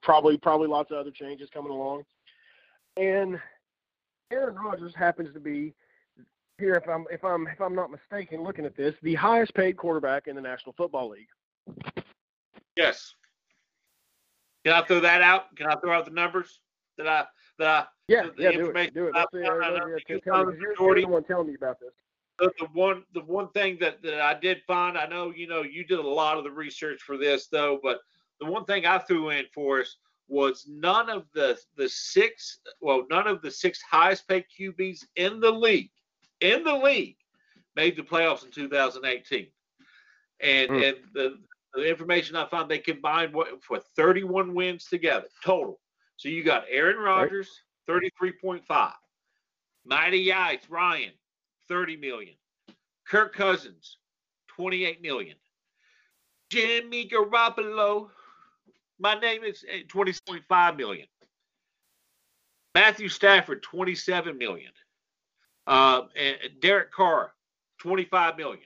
[0.02, 2.04] probably probably lots of other changes coming along.
[2.96, 3.40] And
[4.30, 5.74] Aaron Rodgers happens to be
[6.58, 9.76] here, if I'm if I'm if I'm not mistaken, looking at this, the highest paid
[9.76, 11.28] quarterback in the National Football League.
[12.76, 13.14] yes.
[14.64, 15.54] Can I throw that out?
[15.56, 16.60] Can I throw out the numbers
[16.98, 17.24] that I
[17.58, 19.14] that I Yeah, The- the yeah, do it, do it.
[19.14, 21.00] I Let's see, found uh, out let's- that yeah, tell me, was 'cause you're, you're
[21.02, 21.92] the one telling me about this.
[22.38, 25.62] The, the one the one thing that, that I did find, I know you know
[25.62, 27.98] you did a lot of the research for this though, but
[28.40, 29.96] the one thing I threw in for us
[30.28, 35.40] was none of the the six well none of the six highest paid QBs in
[35.40, 35.90] the league
[36.40, 37.16] in the league
[37.74, 39.46] made the playoffs in 2018,
[40.40, 40.76] and Hmm.
[40.76, 41.38] and the,
[41.74, 45.80] the information I found they combined what for 31 wins together total.
[46.16, 47.48] So you got Aaron Rodgers
[47.88, 48.92] 33.5,
[49.84, 51.12] Matty Ice Ryan
[51.68, 52.34] 30 million,
[53.06, 53.98] Kirk Cousins
[54.48, 55.36] 28 million,
[56.50, 58.08] Jimmy Garoppolo
[58.98, 61.06] my name is eh, 20.5 million.
[62.74, 64.72] Matthew Stafford, 27 million.
[65.66, 67.32] Uh, and Derek Carr,
[67.80, 68.62] 25 million.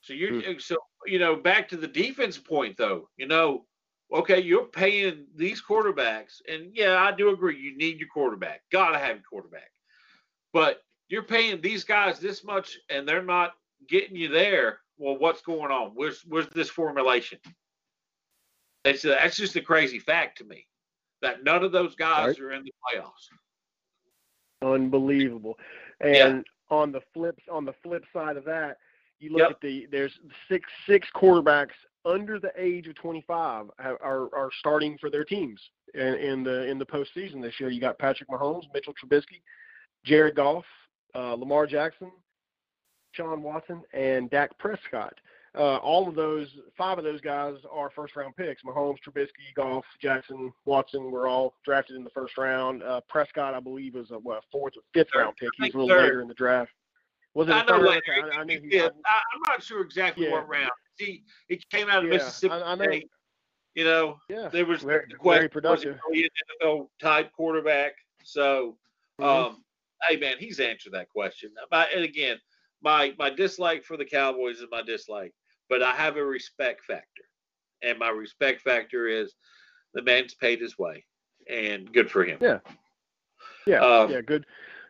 [0.00, 0.76] So you're eh, so
[1.06, 3.08] you know back to the defense point though.
[3.16, 3.66] You know,
[4.12, 7.58] okay, you're paying these quarterbacks, and yeah, I do agree.
[7.58, 8.62] You need your quarterback.
[8.70, 9.70] Gotta have your quarterback.
[10.52, 13.52] But you're paying these guys this much, and they're not
[13.88, 14.80] getting you there.
[14.98, 15.92] Well, what's going on?
[15.94, 17.38] Where's where's this formulation?
[18.84, 20.66] It's a, that's just a crazy fact to me
[21.22, 22.40] that none of those guys Right.
[22.40, 23.28] are in the playoffs.
[24.62, 25.58] Unbelievable.
[26.04, 26.26] Yeah.
[26.28, 28.78] And on the flips on the flip side of that,
[29.18, 29.50] you look Yep.
[29.50, 34.96] at the there's six six quarterbacks under the age of 25 have, are are starting
[34.98, 35.60] for their teams
[35.94, 37.68] in, in the in the postseason this year.
[37.70, 39.42] You got Patrick Mahomes, Mitchell Trubisky,
[40.04, 40.64] Jared Goff,
[41.16, 42.10] uh, Lamar Jackson,
[43.12, 45.14] Sean Watson, and Dak Prescott.
[45.56, 48.62] Uh, all of those, five of those guys are first round picks.
[48.62, 52.82] Mahomes, Trubisky, Goff, Jackson, Watson were all drafted in the first round.
[52.82, 55.20] Uh, Prescott, I believe, was a what, fourth or fifth Third.
[55.20, 55.48] round pick.
[55.56, 56.02] He was a little Third.
[56.02, 56.72] later in the draft.
[57.32, 57.88] Was it I a know third?
[57.88, 58.30] later.
[58.34, 60.32] I, I knew he, I, I'm not sure exactly Yeah.
[60.32, 60.70] what round.
[60.98, 62.84] See, he came out of Yeah, Mississippi I- I know.
[62.84, 63.10] State.
[63.74, 65.98] You know, yeah, there was very, the question, very productive.
[66.08, 66.30] Was he
[66.64, 67.92] NFL type quarterback?
[68.24, 68.78] So,
[69.20, 69.24] Mhm.
[69.24, 69.64] um,
[70.08, 71.50] hey man, he's answered that question.
[71.70, 72.38] My, and again,
[72.82, 75.32] my my dislike for the Cowboys is my dislike,
[75.68, 77.24] but I have a respect factor,
[77.82, 79.34] and my respect factor is
[79.94, 81.04] the man's paid his way,
[81.48, 82.38] and good for him.
[82.40, 82.58] Yeah.
[83.66, 84.46] Yeah, Um, yeah, good,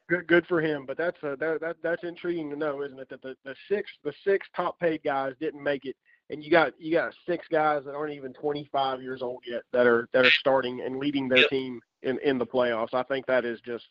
[0.08, 0.84] good, good for him.
[0.86, 3.08] But that's uh, that, that that's intriguing to know, isn't it?
[3.08, 5.96] That the, the six the six top paid guys didn't make it,
[6.28, 9.86] and you got you got six guys that aren't even 25 years old yet that
[9.86, 11.50] are that are starting and leading their Yep.
[11.50, 12.92] team in in the playoffs.
[12.92, 13.86] I think that is just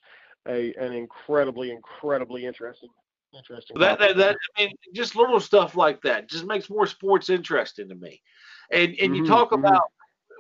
[0.48, 2.90] a an incredibly incredibly interesting
[3.36, 3.78] interesting.
[3.80, 7.90] That, that that I mean, just little stuff like that just makes more sports interesting
[7.90, 8.22] to me.
[8.72, 9.60] And and you Mhm, talk mhm.
[9.60, 9.92] about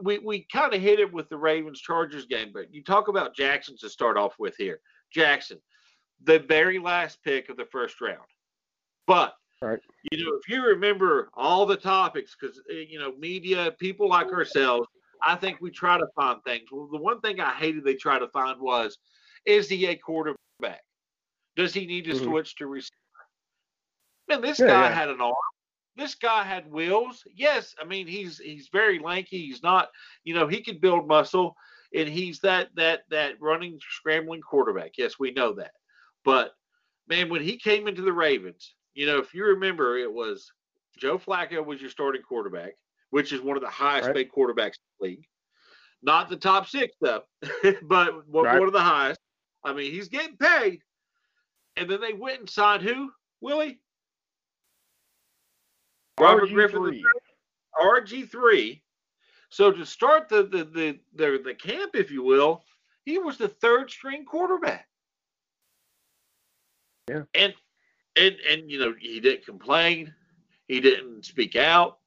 [0.01, 3.35] we we kind of hit it with the Ravens Chargers game, but you talk about
[3.35, 4.79] Jackson to start off with here.
[5.11, 5.59] Jackson,
[6.23, 8.27] the very last pick of the first round.
[9.07, 9.79] But Right.
[10.11, 14.87] you know, if you remember all the topics, because you know, media, people like ourselves,
[15.23, 16.69] I think we try to find things.
[16.71, 18.97] Well, the one thing I hated they tried to find was,
[19.45, 20.81] is he a quarterback?
[21.55, 22.23] Does he need to Mhm.
[22.23, 22.91] switch to receiver?
[24.27, 24.95] Man, this Yeah, guy yeah.
[24.95, 25.35] had an arm.
[25.95, 27.25] This guy had wheels.
[27.33, 29.45] Yes, I mean he's he's very lanky.
[29.45, 29.89] He's not,
[30.23, 31.55] you know, he could build muscle,
[31.93, 34.97] and he's that that that running scrambling quarterback.
[34.97, 35.73] Yes, we know that.
[36.25, 36.53] But
[37.07, 40.51] man, when he came into the Ravens, you know, if you remember, it was
[40.97, 42.73] Joe Flacco was your starting quarterback,
[43.11, 44.15] which is one of the highest Right.
[44.15, 45.27] paid quarterbacks in the league.
[46.01, 47.23] Not the top six though,
[47.83, 48.59] but one, Right.
[48.59, 49.19] one of the highest.
[49.65, 50.81] I mean, he's getting paid.
[51.75, 53.11] And then they went and signed who?
[53.41, 53.79] Willie?
[56.19, 57.01] Robert Griffin RG3.
[57.81, 58.81] RG3.
[59.49, 62.63] So to start the the, the the the camp, if you will,
[63.03, 64.87] he was the third string quarterback.
[67.09, 67.23] Yeah.
[67.33, 67.53] And
[68.15, 70.13] and and you know he didn't complain.
[70.67, 71.99] He didn't speak out.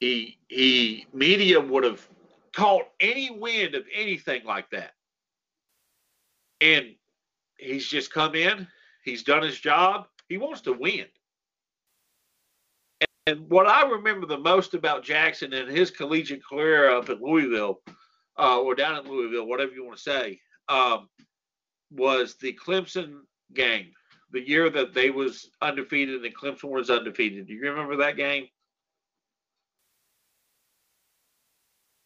[0.00, 2.06] He he media would have
[2.54, 4.92] caught any wind of anything like that.
[6.62, 6.94] And
[7.58, 8.68] he's just come in.
[9.04, 10.06] He's done his job.
[10.28, 11.06] He wants to win.
[13.26, 17.80] And what I remember the most about Jackson and his collegiate career up at Louisville,
[18.38, 21.08] uh, or down in Louisville, whatever you want to say, um,
[21.90, 23.20] was the Clemson
[23.54, 23.92] game,
[24.30, 27.46] the year that they was undefeated and the Clemson was undefeated.
[27.46, 28.46] Do you remember that game?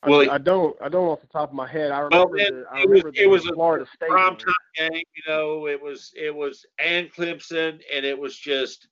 [0.06, 1.90] I, I don't I don't off the top of my head.
[1.90, 4.54] I Well, remember it- the I it was- it was a Florida State Prime time
[4.76, 8.88] game, you know, it was it was and Clemson, and it was just,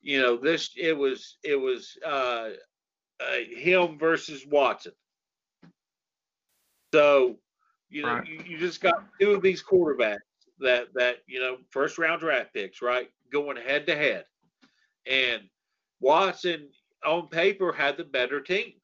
[0.00, 2.50] you know, this it was it was uh,
[3.20, 4.92] uh him versus Watson.
[6.94, 7.38] So,
[7.90, 8.26] you know, Right.
[8.26, 10.18] you, you just got two of these quarterbacks
[10.60, 14.24] that that you know first round draft picks, right, going head to head,
[15.06, 15.42] and
[16.00, 16.70] Watson
[17.04, 18.77] on paper had the better team.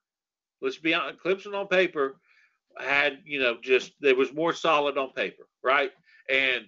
[0.65, 2.17] Let's be honest, Clemson on paper
[2.79, 5.93] had you know just there was more solid on paper, right?
[6.29, 6.65] And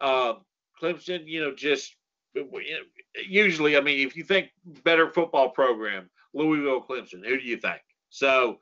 [0.00, 0.44] um,
[0.80, 1.96] Clemson, you know, just
[3.26, 4.50] usually, I mean, if you think
[4.84, 7.80] better football program, Louisville, Clemson, who do you think?
[8.10, 8.58] So,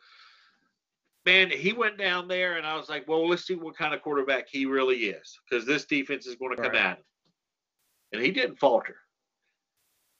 [1.26, 4.02] man, he went down there, and I was like, well, let's see what kind of
[4.02, 6.80] quarterback he really is, because this defense is going to come Right.
[6.80, 7.04] at him.
[8.12, 8.96] And he didn't falter.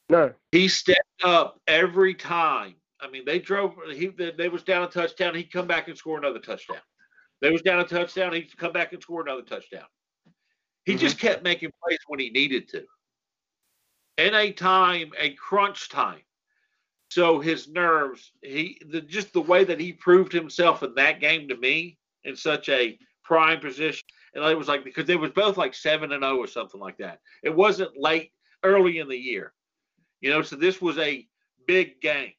[0.09, 0.33] No.
[0.53, 2.75] He stepped up every time.
[3.01, 3.75] I mean, they drove.
[3.93, 5.35] He they, they was down a touchdown.
[5.35, 6.81] He'd come back and score another touchdown.
[7.41, 8.33] They was down a touchdown.
[8.33, 9.87] He'd come back and score another touchdown.
[10.85, 10.99] He Mhm.
[10.99, 12.87] just kept making plays when he needed to.
[14.17, 16.23] In a time, a crunch time.
[17.11, 21.49] So his nerves, he the just the way that he proved himself in that game
[21.49, 25.57] to me in such a prime position, and it was like because they was both
[25.57, 27.21] like seven and zero or something like that.
[27.43, 28.33] It wasn't late,
[28.63, 29.53] early in the year,
[30.21, 30.43] you know.
[30.43, 31.27] So this was a
[31.67, 32.33] big game.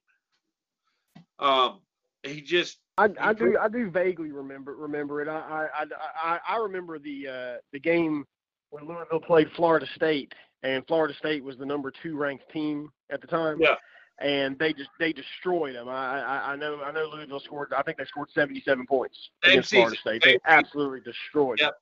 [1.40, 1.80] Um,
[2.24, 5.28] he just I, I do I do vaguely remember remember it.
[5.28, 5.86] I I
[6.24, 8.26] I, I remember the uh, the game
[8.70, 10.34] when Louisville played Florida State,
[10.64, 13.58] and Florida State was the number two ranked team at the time.
[13.62, 13.76] Yeah.
[14.20, 15.88] And they just they destroyed them.
[15.88, 17.72] I, I I know I know Louisville scored.
[17.78, 20.20] I think they scored seventy seven points Same against Florida season.
[20.20, 20.24] State.
[20.24, 21.74] Same They absolutely destroyed Yep.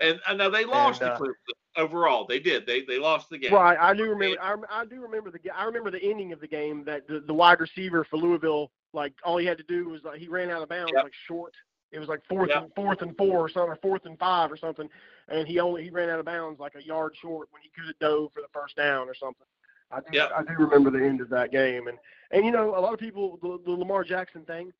[0.00, 0.10] them.
[0.10, 1.32] and, and now they lost And, uh, Clemson
[1.78, 2.26] overall.
[2.28, 2.66] They did.
[2.66, 3.52] They they lost the game.
[3.52, 4.36] Well, I, do remember.
[4.42, 5.38] I, I do remember the.
[5.50, 9.12] I remember the ending of the game that the, the wide receiver for Louisville, like
[9.24, 11.04] all he had to do was like he ran out of bounds Yep.
[11.04, 11.52] like short.
[11.92, 12.62] It was like fourth Yep.
[12.64, 14.88] and fourth and four or something, or fourth and five or something,
[15.28, 17.86] and he only he ran out of bounds like a yard short when he could
[17.86, 19.46] have dove for the first down or something.
[19.90, 20.30] I do, Yep.
[20.36, 21.96] I do remember the end of that game, and
[22.30, 24.72] and you know a lot of people the, the Lamar Jackson thing.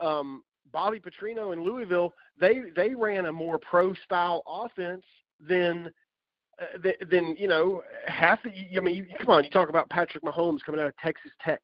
[0.00, 0.42] Um,
[0.72, 5.04] Bobby Petrino in Louisville, they they ran a more pro style offense
[5.40, 5.90] than
[6.60, 9.88] uh, th- then you know half the I mean you, come on you talk about
[9.90, 11.60] Patrick Mahomes coming out of Texas Tech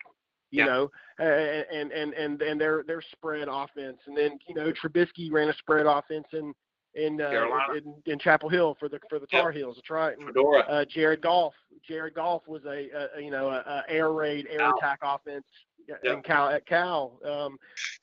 [0.52, 0.66] you Yeah.
[0.66, 0.90] know
[1.22, 5.54] and and and and their their spread offense and then you know Trubisky ran a
[5.54, 6.52] spread offense in
[6.94, 7.30] in uh,
[7.76, 9.42] in, in Chapel Hill for the for the Yep.
[9.42, 10.60] Tar Heels that's right and, Fedora.
[10.68, 11.54] uh, Jared Goff
[11.88, 14.76] Jared Goff was a, a you know a, a air raid air Cal.
[14.78, 15.44] attack offense
[15.88, 16.00] Yep.
[16.04, 17.56] and Cal at Cal um,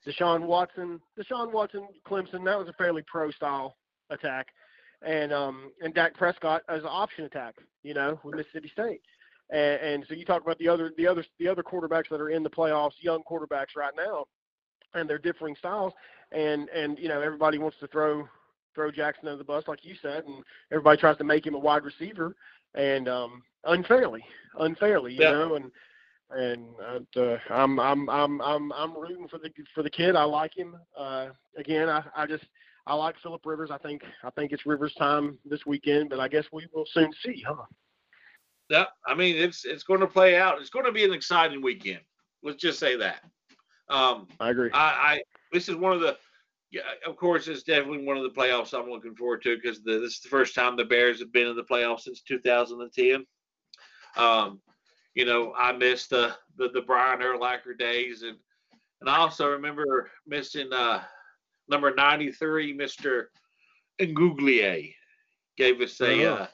[0.08, 3.76] Deshaun Watson Deshaun Watson Clemson that was a fairly pro style
[4.10, 4.48] attack
[5.02, 9.02] and um and Dak Prescott as an option attack, you know, with Mississippi State.
[9.52, 12.30] And, and so you talk about the other the other the other quarterbacks that are
[12.30, 14.26] in the playoffs, young quarterbacks right now,
[14.93, 15.93] and their differing styles.
[16.32, 18.28] And and you know everybody wants to throw
[18.76, 21.60] throw Jackson under the bus, like you said, and everybody tries to make him a
[21.60, 22.36] wide receiver,
[22.76, 24.24] and um unfairly,
[24.60, 25.32] unfairly, you Yeah.
[25.32, 25.72] know, and
[26.32, 26.66] and
[27.18, 30.16] uh, I'm I'm I'm I'm I'm rooting for the for the kid.
[30.16, 30.76] I like him.
[30.95, 32.43] Uh, again, I I just
[32.86, 33.72] I like Philip Rivers.
[33.72, 37.12] I think I think it's Rivers time this weekend, but I guess we will soon
[37.26, 37.64] see, huh?
[38.70, 40.60] Yeah, I mean it's it's going to play out.
[40.60, 42.02] It's going to be an exciting weekend.
[42.44, 43.22] Let's just say that.
[43.90, 44.70] Um, I agree.
[44.74, 46.18] I, I this is one of the
[46.72, 50.02] yeah, of course it's definitely one of the playoffs I'm looking forward to because this
[50.02, 53.26] is the first time the Bears have been in the playoffs since 2010.
[54.16, 54.62] Um,
[55.16, 58.38] you know, I missed the the, the Brian Urlacher days and
[59.02, 61.02] and I also remember missing uh
[61.70, 63.26] number 93, Mr.
[64.00, 64.94] Ogunleye.
[65.58, 66.34] Gave us a Oh.
[66.36, 66.48] uh,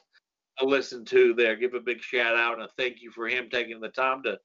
[0.60, 1.56] a listen to there.
[1.56, 4.38] Give a big shout out and a thank you for him taking the time to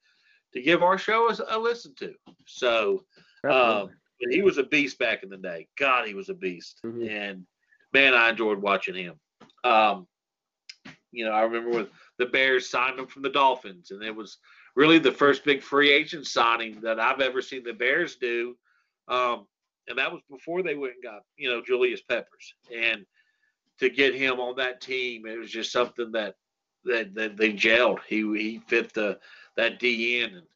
[0.53, 2.13] to give our show a, a listen to.
[2.45, 3.05] So
[3.49, 3.89] um,
[4.19, 5.67] he was a beast back in the day.
[5.77, 6.81] God, he was a beast.
[6.85, 7.09] Mhm.
[7.09, 7.45] And
[7.93, 9.15] man, I enjoyed watching him.
[9.63, 10.07] Um,
[11.11, 11.87] you know, I remember when
[12.17, 14.37] the Bears signed him from the Dolphins, and it was
[14.75, 18.55] really the first big free agent signing that I've ever seen the Bears do.
[19.07, 19.47] Um,
[19.87, 22.53] and that was before they went and got, you know, Julius Peppers.
[22.73, 23.05] And
[23.81, 26.35] to get him on that team, it was just something that
[26.85, 27.99] that, that they gelled.
[28.07, 29.19] He he fit the
[29.57, 30.47] that DN and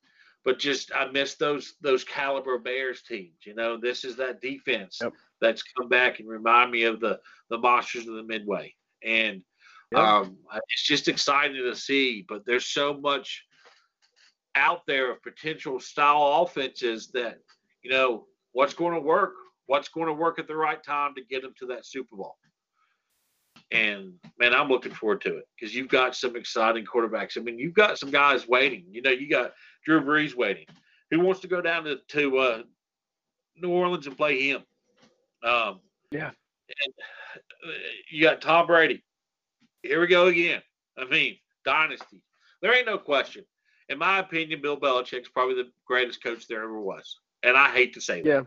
[0.44, 3.46] but just I miss those those caliber Bears teams.
[3.46, 5.14] You know, this is that defense Yep.
[5.42, 7.20] that's come back and remind me of the
[7.50, 8.74] the monsters of the Midway.
[9.04, 9.42] And
[9.92, 10.02] Yep.
[10.02, 10.38] um,
[10.70, 12.26] it's just exciting to see.
[12.28, 13.44] But there's so much
[14.56, 17.40] out there of potential style offenses that
[17.82, 19.34] you know what's going to work.
[19.68, 22.38] What's going to work at the right time to get them to that Super Bowl.
[23.72, 27.38] And man, I'm looking forward to it because you've got some exciting quarterbacks.
[27.38, 28.86] I mean, you've got some guys waiting.
[28.92, 29.54] You know, you got
[29.86, 30.66] Drew Brees waiting.
[31.12, 32.62] Who wants to go down to, to uh,
[33.58, 34.64] New Orleans and play him?
[35.44, 35.80] Um,
[36.12, 36.32] Yeah.
[36.68, 36.94] And
[37.68, 37.74] uh,
[38.10, 39.04] you got Tom Brady.
[39.84, 40.62] Here we go again.
[40.98, 42.22] I mean, dynasty.
[42.62, 43.46] There ain't no question.
[43.90, 47.20] In my opinion, Bill Belichick's probably the greatest coach there ever was.
[47.44, 48.28] And I hate to say that.
[48.28, 48.42] Yeah.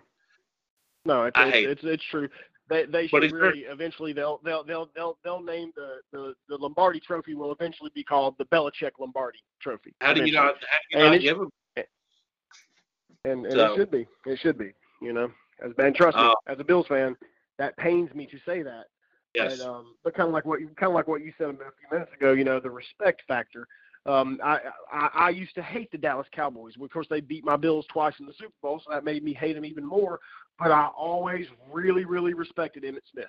[1.04, 2.28] No, it's I it's, hate it's it's true.
[2.68, 7.00] They they should really eventually they'll they'll they'll they'll they'll name the, the the Lombardi
[7.00, 9.94] Trophy will eventually be called the Belichick Lombardi Trophy.
[10.00, 10.54] How do you not,
[10.92, 11.50] how do you And not give him?
[13.24, 14.06] And, and So- it should be.
[14.26, 14.72] It should be.
[15.00, 15.30] You know,
[15.64, 17.16] as man, trust me, Uh, as a Bills fan,
[17.58, 18.86] that pains me to say that.
[19.34, 19.58] Yes.
[19.58, 21.52] But, um, but kind of like what you kind of like what you said a
[21.52, 22.32] few minutes ago.
[22.32, 23.66] You know, the respect factor.
[24.08, 24.58] Um, I,
[24.90, 26.74] I I used to hate the Dallas Cowboys.
[26.80, 29.34] Of course, they beat my Bills twice in the Super Bowl, so that made me
[29.34, 30.18] hate them even more.
[30.58, 33.26] But I always really, really respected Emmitt Smith.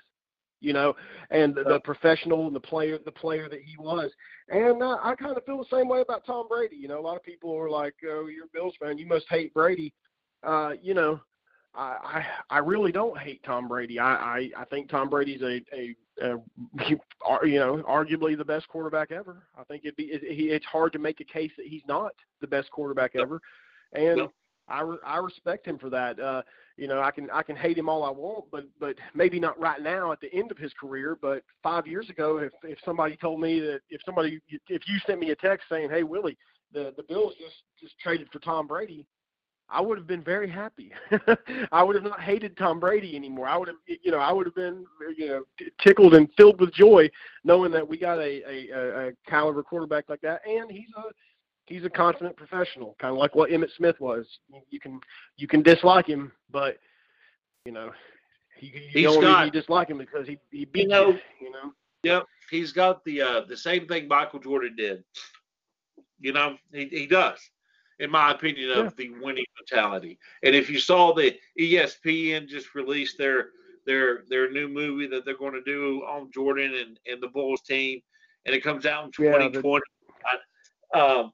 [0.61, 0.93] You know,
[1.31, 4.11] and the, the professional and the player, the player that he was.
[4.49, 6.75] And uh, I kind of feel the same way about Tom Brady.
[6.75, 8.97] You know, a lot of people are like, "Oh, you're a Bills fan.
[8.97, 9.93] You must hate Brady."
[10.43, 11.19] Uh, you know,
[11.75, 13.99] I, I I really don't hate Tom Brady.
[13.99, 16.37] I I, I think Tom Brady's a, a a
[17.45, 19.43] you know arguably the best quarterback ever.
[19.57, 22.11] I think it'd be it, he, it's hard to make a case that he's not
[22.41, 23.41] the best quarterback ever,
[23.93, 24.29] and.
[24.71, 26.19] I re, I respect him for that.
[26.19, 26.43] Uh,
[26.77, 29.59] you know I can I can hate him all I want, but but maybe not
[29.59, 31.17] right now at the end of his career.
[31.21, 35.19] But five years ago, if if somebody told me that if somebody if you sent
[35.19, 36.37] me a text saying, hey Willie,
[36.71, 39.05] the the Bills just just traded for Tom Brady,
[39.71, 40.91] I would have been very happy.
[41.71, 43.47] I would have not hated Tom Brady anymore.
[43.47, 44.85] I would have, you know, I would have been,
[45.17, 45.43] you know,
[45.79, 47.09] tickled and filled with joy
[47.43, 51.03] knowing that we got a, a, a, caliber quarterback like that, and he's a
[51.67, 54.25] he's a consummate professional, kind of like what Emmitt Smith was.
[54.51, 54.99] You- You can
[55.37, 56.77] you can dislike him, but
[57.65, 57.91] you know,
[58.59, 60.87] you, you He's don't got- really dislike him because he he beat you.
[60.87, 61.09] know,
[61.39, 65.03] You know, Yep, he's got the uh, the same thing Michael Jordan did.
[66.21, 67.39] You know, he, he does,
[67.99, 70.17] in my opinion, of the winning mentality.
[70.43, 73.51] And if you saw the ESPN just released their
[73.85, 77.61] their their new movie that they're going to do on Jordan and, and the Bulls
[77.61, 78.01] team,
[78.45, 79.83] and it comes out in Yeah, the- 2020.
[80.25, 81.31] I- um,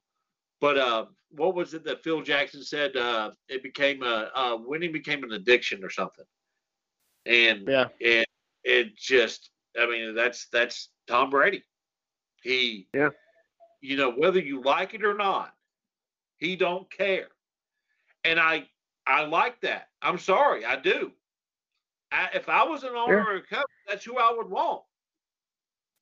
[0.59, 2.95] but uh, what was it that Phil Jackson said?
[2.95, 6.25] Uh, it became a uh, winning became an addiction or something.
[7.25, 8.25] And yeah, and
[8.63, 11.63] it just i mean that's that's tom brady
[12.43, 13.09] he Yeah.
[13.81, 15.54] you know whether you like it or not
[16.37, 17.27] he don't care.
[18.23, 18.67] And i
[19.07, 19.89] i like that.
[20.01, 21.11] I'm sorry i do.
[22.11, 23.35] I, if i was an owner Yeah.
[23.35, 24.83] of a company that's who i would want.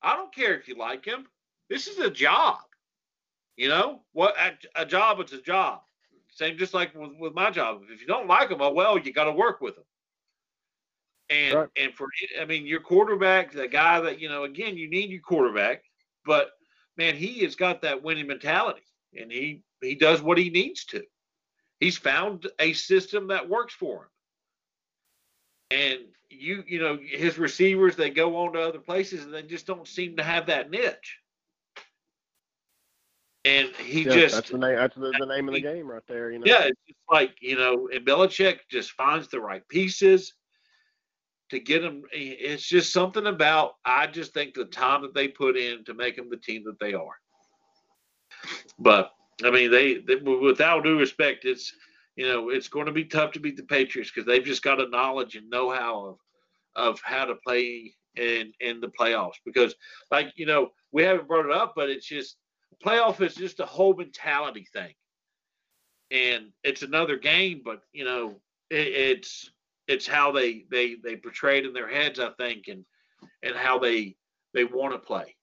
[0.02, 1.26] I don't care if you like him.
[1.68, 2.58] This is a job
[3.56, 4.00] you know?
[4.12, 5.80] What a, a job is a job.
[6.30, 7.82] Same just like with, with my job.
[7.90, 9.84] If you don't like them oh well you got to work with them
[11.30, 11.68] and Right.
[11.76, 12.08] and for
[12.40, 15.82] I mean your quarterback, the guy that you know, again, you need your quarterback,
[16.24, 16.50] but
[16.96, 18.82] man, he has got that winning mentality,
[19.20, 21.02] and he he does what he needs to.
[21.80, 24.08] He's found a system that works for
[25.70, 25.98] him, and
[26.30, 29.86] you you know his receivers they go on to other places and they just don't
[29.86, 31.18] seem to have that niche.
[33.44, 34.76] And he yeah just that's the name.
[34.76, 36.30] That's the, the name of the game right there.
[36.30, 36.46] You know.
[36.46, 40.32] yeah, it's just like you know, and Belichick just finds the right pieces
[41.50, 42.02] to get them.
[42.12, 43.74] It's just something about.
[43.84, 46.80] I just think the time that they put in to make them the team that
[46.80, 47.16] they are.
[48.78, 49.12] But
[49.44, 51.72] I mean, they, they without due respect, it's
[52.16, 54.80] you know, it's going to be tough to beat the Patriots because they've just got
[54.80, 56.18] a knowledge and know-how of
[56.76, 59.38] of how to play in in the playoffs.
[59.44, 59.74] Because
[60.10, 62.36] like you know, we haven't brought it up, but it's just
[62.84, 64.94] playoff is just a whole mentality thing
[66.10, 68.36] and it's another game, but you know,
[68.70, 69.50] it, it's
[69.88, 72.84] it's how they they they portray it in their heads, I think, and
[73.42, 74.16] and how they
[74.52, 75.34] they want to play,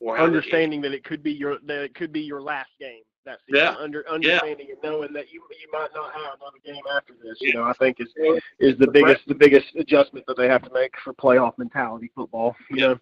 [0.00, 3.02] they- understanding that it could be your that it could be your last game.
[3.24, 3.74] That's Yeah.
[3.78, 7.36] under understanding and knowing that you you might not have another game after this.
[7.40, 7.54] You Yeah.
[7.60, 8.12] know, I think is
[8.58, 12.56] is the biggest the biggest adjustment that they have to make for playoff mentality football.
[12.70, 12.86] You Yeah.
[12.88, 13.00] know,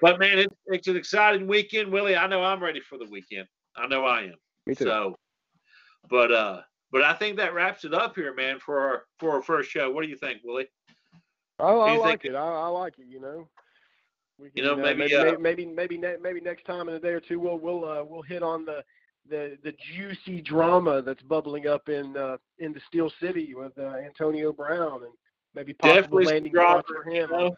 [0.00, 2.16] But man, it, it's an exciting weekend, Willie.
[2.16, 3.46] I know I'm ready for the weekend.
[3.76, 4.34] I know I am.
[4.66, 4.84] me too.
[4.84, 5.18] So,
[6.08, 9.42] but uh, but I think that wraps it up here, man, for our for our
[9.42, 9.90] first show.
[9.90, 10.68] What do you think, Willie?
[11.58, 12.36] Oh, I like think- it.
[12.36, 13.06] I, I like it.
[13.06, 13.48] You know.
[14.38, 17.00] We You know, uh, maybe, maybe, uh, maybe maybe ne- maybe next time in a
[17.00, 18.82] day or two we'll we'll uh, we'll hit on the
[19.28, 23.94] the the juicy drama that's bubbling up in uh, in the Steel City with uh,
[24.04, 25.12] Antonio Brown and
[25.54, 27.30] maybe possible landing spots for you him.
[27.30, 27.56] know?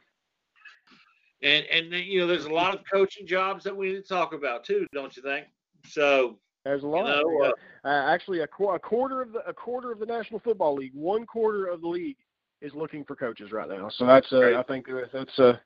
[1.42, 4.08] And and then, you know, there's a lot of coaching jobs that we need to
[4.08, 5.46] talk about too, don't you think?
[5.86, 7.04] So There's a lot.
[7.04, 7.54] know, We got,
[7.84, 10.94] uh, actually, a, qu- a quarter of the a quarter of the National Football League,
[10.94, 12.16] one quarter of the league
[12.62, 13.88] is looking for coaches right now.
[13.90, 15.60] So that's uh, I think that's a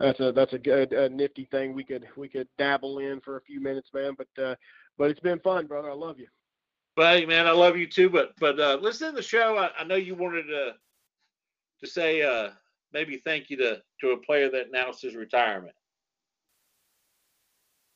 [0.00, 3.36] that's a that's a good a nifty thing we could we could dabble in for
[3.36, 4.16] a few minutes, man.
[4.16, 4.54] But uh,
[4.96, 5.90] but it's been fun, brother.
[5.90, 6.26] I love you.
[6.96, 8.08] But hey, man, I love you too.
[8.08, 9.58] But but uh, listen to the show.
[9.58, 10.72] I, I know you wanted to
[11.80, 12.50] to say uh,
[12.92, 15.74] maybe thank you to to a player that announced his retirement.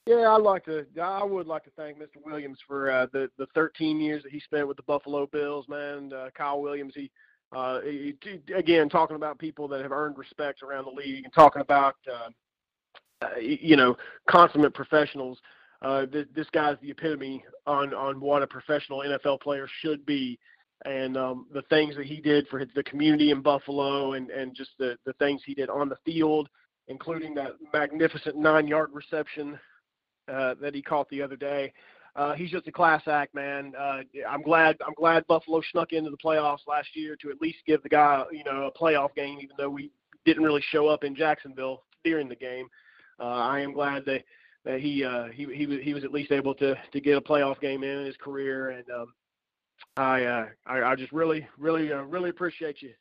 [0.06, 0.84] Yeah, I'd like to.
[1.02, 2.22] I would like to thank Mr.
[2.22, 5.66] Williams for uh, the the 13 years that he spent with the Buffalo Bills.
[5.70, 6.92] Man, uh, Kyle Williams.
[6.94, 7.10] He,
[7.54, 7.80] uh,
[8.54, 12.30] again talking about people that have earned respect around the league and talking about uh,
[13.24, 13.96] uh, you know
[14.28, 15.38] consummate professionals.
[15.82, 20.38] Uh, this, this guy's the epitome on on what a professional NFL player should be.
[20.84, 24.70] and um, the things that he did for the community in Buffalo, and and just
[24.78, 26.48] the the things he did on the field,
[26.88, 29.58] including that magnificent nine-yard reception
[30.28, 31.72] uh, that he caught the other day.
[32.16, 33.72] Uh, he's just a class act, man.
[33.76, 34.76] Uh, I'm glad.
[34.86, 38.22] I'm glad Buffalo snuck into the playoffs last year to at least give the guy,
[38.30, 39.90] you know, a playoff game, even though we
[40.24, 42.68] didn't really show up in Jacksonville during the game.
[43.18, 44.24] Uh, I am glad that
[44.64, 47.20] that he uh, he he was he was at least able to to get a
[47.20, 49.14] playoff game in his career, and um,
[49.96, 52.92] I, uh, I I just really really uh, really appreciate you,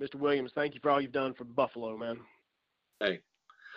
[0.00, 0.16] Mr.
[0.16, 0.52] Williams.
[0.54, 2.18] Thank you for all you've done for Buffalo, man.
[3.00, 3.20] Hey,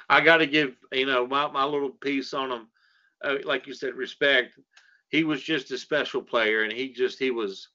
[0.10, 2.68] I got to give you know my my little piece on him.
[3.24, 4.60] Uh, like you said, respect.
[5.10, 7.70] He was just a special player, and he just he was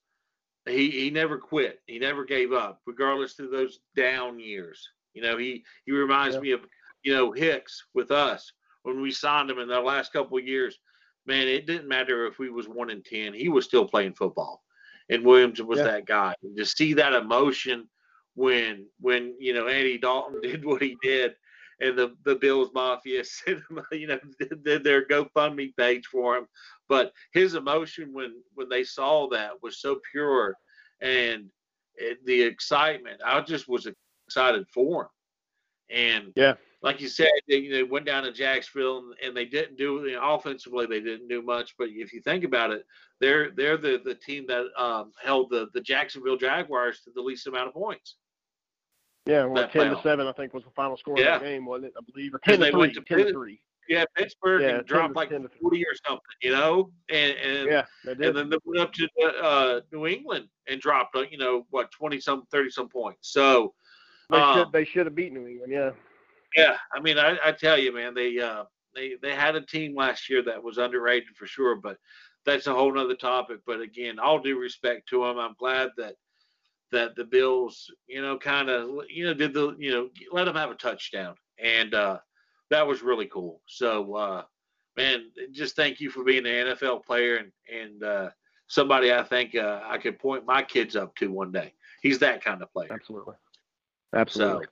[0.67, 1.81] he he never quit.
[1.87, 4.87] He never gave up, regardless of those down years.
[5.13, 6.41] You know, he he reminds Yeah.
[6.41, 6.61] me of
[7.03, 8.51] you know Hicks with us
[8.83, 10.79] when we signed him in the last couple of years.
[11.25, 13.33] Man, it didn't matter if we was one in ten.
[13.33, 14.63] He was still playing football,
[15.09, 15.85] and Williams was Yeah.
[15.85, 16.33] that guy.
[16.43, 17.89] And to see that emotion
[18.35, 21.35] when when you know Andy Dalton did what he did,
[21.81, 26.37] and the the Bills Mafia sent him, you know, did, did their GoFundMe page for
[26.37, 26.47] him.
[26.87, 30.55] But his emotion when when they saw that was so pure,
[31.01, 31.49] and
[31.95, 33.21] it, the excitement.
[33.25, 33.87] I just was
[34.27, 35.09] excited for him,
[35.89, 36.55] and Yeah.
[36.81, 40.13] like you said, they, they went down to Jacksonville and, and they didn't do you
[40.13, 40.85] know, offensively.
[40.85, 42.85] They didn't do much, but if you think about it,
[43.19, 47.47] they're they're the the team that um, held the the Jacksonville Jaguars to the least
[47.47, 48.15] amount of points.
[49.29, 51.35] Yeah, well, ten to seven, I think was the final score Yeah.
[51.35, 51.93] of the game, wasn't it?
[51.97, 52.79] I believe, or And ten to they three.
[52.79, 53.61] went to Ten to three.
[53.87, 58.27] Yeah, Pittsburgh Yeah, dropped like 40 or something, you know, and and Yeah, they did.
[58.27, 59.07] and then they went up to
[59.41, 63.31] uh, New England and dropped, uh, you know, what 20 some 30 some points.
[63.31, 63.73] So
[64.29, 65.71] they um, should they should have beat New England.
[65.71, 65.91] Yeah.
[66.55, 68.63] Yeah, I mean, I, I tell you, man, they uh,
[68.95, 71.97] they they had a team last year that was underrated for sure, but
[72.45, 73.59] that's a whole nother topic.
[73.65, 76.15] But again, all due respect to them, I'm glad that
[76.91, 80.55] that the Bills, you know, kind of, you know, did the, you know, let them
[80.55, 82.19] have a touchdown, and uh,
[82.69, 83.61] that was really cool.
[83.67, 84.43] So, uh,
[84.97, 88.29] man, just thank you for being an NFL player and and uh,
[88.67, 91.73] somebody I think uh, I could point my kids up to one day.
[92.01, 92.89] He's that kind of player.
[92.91, 93.35] Absolutely.
[94.15, 94.67] Absolutely.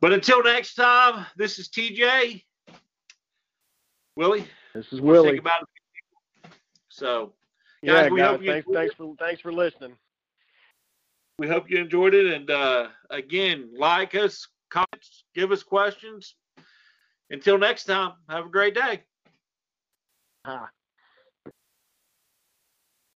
[0.00, 2.42] But until next time, this is TJ.
[4.16, 4.44] Willie,
[4.74, 5.40] this is Willie.
[6.88, 7.32] So
[7.82, 9.94] Yeah, Guys, we guys, hope you thanks, thanks for thanks for listening.
[11.38, 12.26] We hope you enjoyed it.
[12.26, 16.34] And uh, again, like us, comments, give us questions.
[17.30, 19.04] Until next time, have a great day.
[20.44, 20.68] Ah.